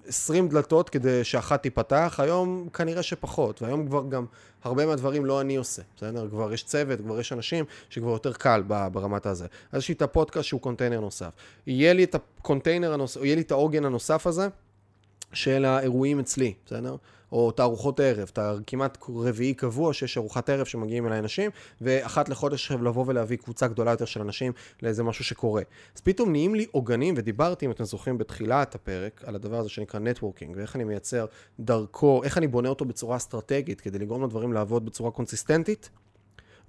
[0.10, 4.26] 20 דלתות כדי שאחת תיפתח, היום כנראה שפחות, והיום כבר גם
[4.64, 6.30] הרבה מהדברים לא אני עושה, בסדר?
[6.30, 9.48] כבר יש צוות, כבר יש אנשים שכבר יותר קל ברמת הזה.
[9.72, 11.30] אז יש לי את הפודקאסט שהוא קונטיינר נוסף.
[11.68, 14.48] יהיה לי את הקונטיינר הנוסף, יהיה לי את העוגן הנוסף הזה
[15.34, 16.96] של האירועים אצלי, בסדר?
[17.32, 18.32] או ארוחות ערב,
[18.68, 21.52] כמעט רביעי קבוע שיש ארוחת ערב שמגיעים אליי אנשים,
[21.82, 24.52] ואחת לחודש לבוא ולהביא קבוצה גדולה יותר של אנשים
[24.82, 25.64] לאיזה משהו שקורה.
[25.96, 30.00] אז פתאום נהיים לי עוגנים, ודיברתי, אם אתם זוכרים, בתחילת הפרק, על הדבר הזה שנקרא
[30.00, 31.26] networking, ואיך אני מייצר
[31.60, 35.90] דרכו, איך אני בונה אותו בצורה אסטרטגית, כדי לגרום לדברים לעבוד בצורה קונסיסטנטית.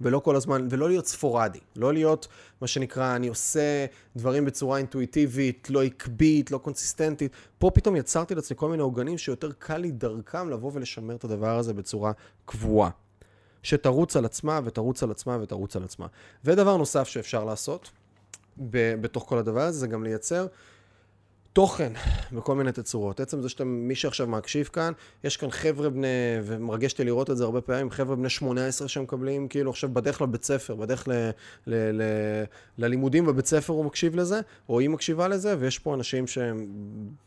[0.01, 2.27] ולא כל הזמן, ולא להיות ספורדי, לא להיות
[2.61, 3.85] מה שנקרא, אני עושה
[4.15, 7.31] דברים בצורה אינטואיטיבית, לא עקבית, לא קונסיסטנטית.
[7.59, 11.57] פה פתאום יצרתי לעצמי כל מיני עוגנים שיותר קל לי דרכם לבוא ולשמר את הדבר
[11.57, 12.11] הזה בצורה
[12.45, 12.89] קבועה.
[13.63, 16.07] שתרוץ על עצמה ותרוץ על עצמה ותרוץ על עצמה.
[16.45, 17.91] ודבר נוסף שאפשר לעשות
[18.71, 20.47] בתוך כל הדבר הזה, זה גם לייצר
[21.53, 21.93] תוכן
[22.31, 23.19] בכל מיני תצורות.
[23.19, 24.93] עצם זה שאתם, מי שעכשיו מקשיב כאן,
[25.23, 26.07] יש כאן חבר'ה בני,
[26.43, 30.43] ומרגש אותי לראות את זה הרבה פעמים, חבר'ה בני 18 שמקבלים, כאילו עכשיו בדרך לבית
[30.43, 31.11] ספר, בדרך ל,
[31.67, 32.03] ל, ל,
[32.77, 36.67] ללימודים בבית ספר הוא מקשיב לזה, או היא מקשיבה לזה, ויש פה אנשים שהם,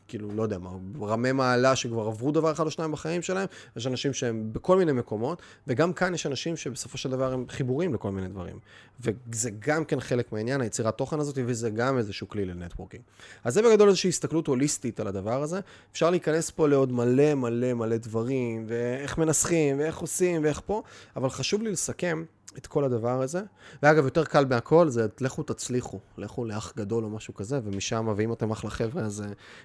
[0.09, 0.70] כאילו, לא יודע מה,
[1.01, 3.47] רמי מעלה שכבר עברו דבר אחד או שניים בחיים שלהם,
[3.77, 7.95] יש אנשים שהם בכל מיני מקומות, וגם כאן יש אנשים שבסופו של דבר הם חיבורים
[7.95, 8.59] לכל מיני דברים.
[9.01, 13.03] וזה גם כן חלק מהעניין, היצירת תוכן הזאת, וזה גם איזשהו כלי לנטוורקינג.
[13.45, 15.61] אז זה בגדול איזושהי הסתכלות הוליסטית על הדבר הזה.
[15.93, 20.83] אפשר להיכנס פה לעוד מלא מלא מלא דברים, ואיך מנסחים, ואיך עושים, ואיך פה,
[21.17, 22.25] אבל חשוב לי לסכם
[22.59, 23.43] את כל הדבר הזה.
[23.83, 28.33] ואגב, יותר קל מהכל זה לכו תצליחו, לכו לאח גדול או משהו כזה, ומשם, ואם
[28.33, 29.25] אתם אחלה חבר'ה, אז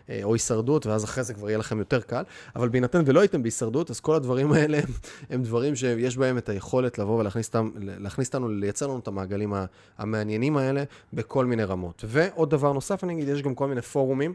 [0.09, 2.23] אה, או הישרדות, ואז אחרי זה כבר יהיה לכם יותר קל.
[2.55, 4.93] אבל בהינתן ולא הייתם בהישרדות, אז כל הדברים האלה הם,
[5.29, 9.53] הם דברים שיש בהם את היכולת לבוא ולהכניס אותנו, לייצר לנו את המעגלים
[9.97, 10.83] המעניינים האלה
[11.13, 12.05] בכל מיני רמות.
[12.07, 14.33] ועוד דבר נוסף, אני אגיד, יש גם כל מיני פורומים.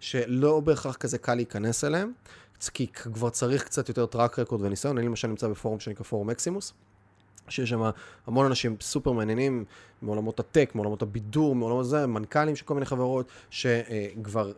[0.00, 2.12] שלא בהכרח כזה קל להיכנס אליהם,
[2.74, 4.98] כי כבר צריך קצת יותר track record וניסיון.
[4.98, 6.72] אני למשל נמצא בפורום שנקרא פורום אקסימוס,
[7.48, 7.90] שיש שם
[8.26, 9.64] המון אנשים סופר מעניינים
[10.02, 14.52] מעולמות ה tech, מעולמות הבידור, מעולמות זה, מנכ"לים של כל מיני חברות, שכבר...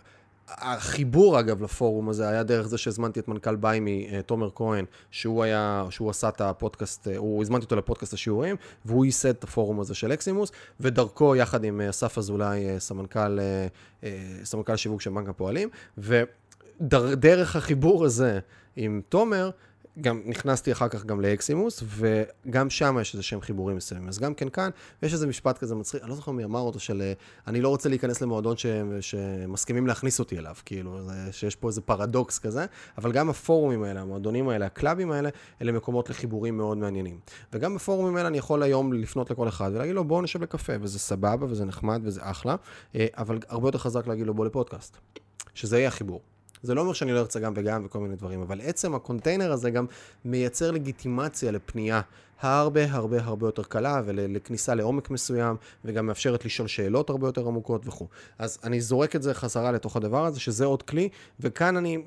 [0.50, 5.42] החיבור אגב לפורום הזה היה דרך זה שהזמנתי את מנכ"ל ביימי, אה, תומר כהן, שהוא
[5.42, 9.80] היה, שהוא עשה את הפודקאסט, אה, הוא הזמנתי אותו לפודקאסט השיעורים, והוא ייסד את הפורום
[9.80, 13.38] הזה של אקסימוס, ודרכו יחד עם אה, אסף אזולאי, סמנכ"ל,
[14.44, 15.68] סמנכ"ל שיווק של בנק הפועלים,
[15.98, 18.38] ודרך החיבור הזה
[18.76, 19.50] עם תומר,
[20.00, 24.08] גם נכנסתי אחר כך גם לאקסימוס, וגם שם יש איזה שהם חיבורים מסוימים.
[24.08, 24.70] אז גם כן כאן,
[25.02, 27.12] יש איזה משפט כזה מצחיק, אני לא זוכר מי אמר אותו, של
[27.46, 28.66] אני לא רוצה להיכנס למועדון ש,
[29.00, 30.98] שמסכימים להכניס אותי אליו, כאילו,
[31.30, 32.66] שיש פה איזה פרדוקס כזה,
[32.98, 35.28] אבל גם הפורומים האלה, המועדונים האלה, הקלאבים האלה,
[35.62, 37.20] אלה מקומות לחיבורים מאוד מעניינים.
[37.52, 40.98] וגם בפורומים האלה אני יכול היום לפנות לכל אחד ולהגיד לו, בואו נשב לקפה, וזה
[40.98, 42.56] סבבה, וזה נחמד, וזה אחלה,
[42.94, 44.98] אה, אבל הרבה יותר חזק להגיד לו, בוא לפודקאסט.
[45.54, 46.20] שזה יהיה החיבור.
[46.62, 49.70] זה לא אומר שאני לא ארצה גם וגם וכל מיני דברים, אבל עצם הקונטיינר הזה
[49.70, 49.86] גם
[50.24, 52.00] מייצר לגיטימציה לפנייה
[52.40, 57.86] הרבה הרבה הרבה יותר קלה ולכניסה לעומק מסוים, וגם מאפשרת לשאול שאלות הרבה יותר עמוקות
[57.86, 58.06] וכו'.
[58.38, 61.08] אז אני זורק את זה חזרה לתוך הדבר הזה, שזה עוד כלי,
[61.40, 61.98] וכאן אני...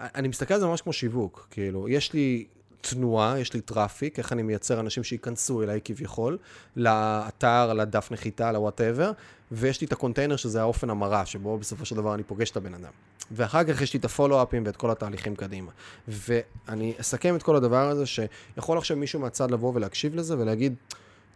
[0.00, 2.46] אני מסתכל על זה ממש כמו שיווק, כאילו, יש לי
[2.80, 6.38] תנועה, יש לי traffic, איך אני מייצר אנשים שייכנסו אליי כביכול,
[6.76, 9.12] לאתר, לדף נחיתה, ל whatever,
[9.52, 12.74] ויש לי את הקונטיינר שזה האופן המרה, שבו בסופו של דבר אני פוגש את הבן
[12.74, 12.90] אדם.
[13.30, 15.70] ואחר כך יש לי את ה follow-up ים ואת כל התהליכים קדימה.
[16.08, 20.74] ואני אסכם את כל הדבר הזה, שיכול עכשיו מישהו מהצד לבוא ולהקשיב לזה ולהגיד,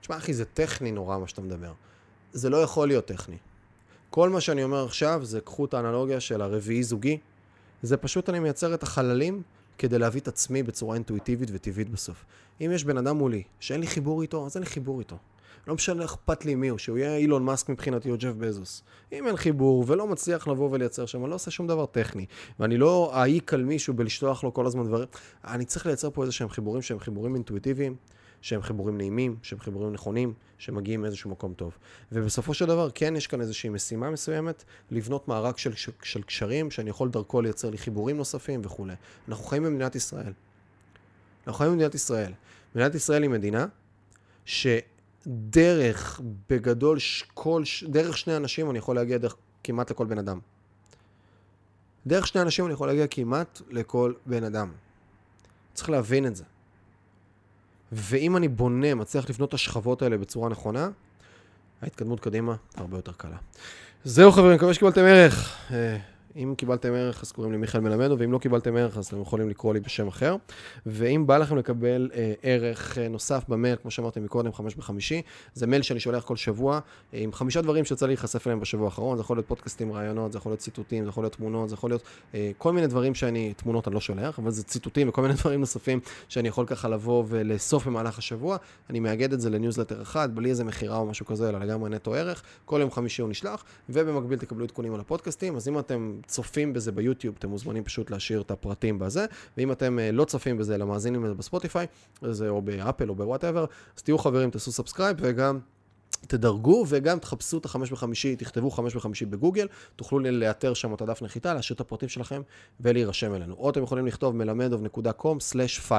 [0.00, 1.72] תשמע אחי, זה טכני נורא מה שאתה מדבר.
[2.32, 3.36] זה לא יכול להיות טכני.
[4.10, 7.18] כל מה שאני אומר עכשיו זה קחו את האנלוגיה של הרביעי זוגי,
[7.82, 9.42] זה פשוט אני מייצר את החללים
[9.78, 12.24] כדי להביא את עצמי בצורה אינטואיטיבית וטבעית בסוף.
[12.60, 15.16] אם יש בן אדם מולי שאין לי חיבור איתו, אז אין לי חיבור איתו.
[15.66, 18.82] לא משנה אכפת לי מי הוא, שהוא יהיה אילון מאסק מבחינתי או ג'ף בזוס.
[19.12, 22.26] אם אין חיבור ולא מצליח לבוא ולייצר שם, אני לא עושה שום דבר טכני.
[22.60, 25.08] ואני לא אעיק על מישהו בלשלוח לו כל הזמן דברים.
[25.44, 27.96] אני צריך לייצר פה איזה שהם חיבורים שהם חיבורים אינטואיטיביים,
[28.44, 31.78] שהם חיבורים נעימים, שהם חיבורים נכונים, שמגיעים מאיזשהו מקום טוב.
[32.12, 36.70] ובסופו של דבר, כן, יש כאן איזושהי משימה מסוימת, לבנות מארג של, של, של קשרים,
[36.70, 38.94] שאני יכול דרכו לייצר לי חיבורים נוספים וכולי.
[39.28, 40.32] אנחנו חיים במדינת ישראל.
[41.46, 42.32] אנחנו חיים במדינת ישראל.
[42.74, 43.66] מדינת ישראל היא מדינה
[44.44, 46.20] שדרך,
[46.50, 46.98] בגדול,
[47.34, 50.38] כל, דרך שני אנשים אני יכול להגיע דרך כמעט לכל בן אדם.
[52.06, 54.72] דרך שני אנשים אני יכול להגיע כמעט לכל בן אדם.
[55.74, 56.44] צריך להבין את זה.
[57.92, 60.88] ואם אני בונה, מצליח לבנות את השכבות האלה בצורה נכונה,
[61.82, 63.36] ההתקדמות קדימה הרבה יותר קלה.
[64.04, 65.56] זהו חברים, מקווה שקיבלתם ערך.
[66.36, 69.48] אם קיבלתם ערך, אז קוראים לי מיכאל מלמדו, ואם לא קיבלתם ערך, אז אתם יכולים
[69.48, 70.36] לקרוא לי בשם אחר.
[70.86, 75.22] ואם בא לכם לקבל אה, ערך אה, נוסף במייל, כמו שאמרתי מקודם, חמש בחמישי,
[75.54, 76.80] זה מייל שאני שולח כל שבוע,
[77.14, 80.32] אה, עם חמישה דברים שיצא לי להיחשף אליהם בשבוע האחרון, זה יכול להיות פודקאסטים, רעיונות,
[80.32, 82.02] זה יכול להיות ציטוטים, זה יכול להיות תמונות, זה יכול להיות
[82.34, 85.60] אה, כל מיני דברים שאני, תמונות אני לא שולח, אבל זה ציטוטים וכל מיני דברים
[85.60, 88.56] נוספים שאני יכול ככה לבוא ולאסוף במהלך השבוע.
[88.90, 92.14] אני מאגד את זה לניוזלטר אחד, בלי איזה מכירה או משהו כזה, אלא לגמרי נטו
[92.14, 92.42] ערך.
[92.64, 95.56] כל יום חמישי הוא נשלח, ובמקביל תקבלו עדכונים על הפודקאסטים.
[95.56, 99.98] אז אם אתם צופים בזה ביוטיוב, אתם מוזמנים פשוט להשאיר את הפרטים בזה, ואם אתם
[99.98, 101.86] אה, לא צופים בזה, אלא מאזינים לזה בספוטיפיי,
[102.22, 103.64] זה או באפל או ב whatever,
[103.96, 105.58] אז תהיו חברים, תעשו subscribe וגם...
[106.26, 111.22] תדרגו וגם תחפשו את החמש בחמישי, תכתבו חמש בחמישי בגוגל, תוכלו לאתר שם את הדף
[111.22, 112.42] נחיתה, להשאיר את הפרטים שלכם
[112.80, 113.54] ולהירשם אלינו.
[113.54, 115.92] או אתם יכולים לכתוב מלמדוב.com/5,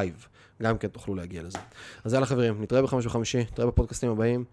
[0.62, 1.58] גם כן תוכלו להגיע לזה.
[2.04, 4.46] אז יאללה חברים, נתראה בחמש בחמישי, נתראה בפודקאסטים הבאים.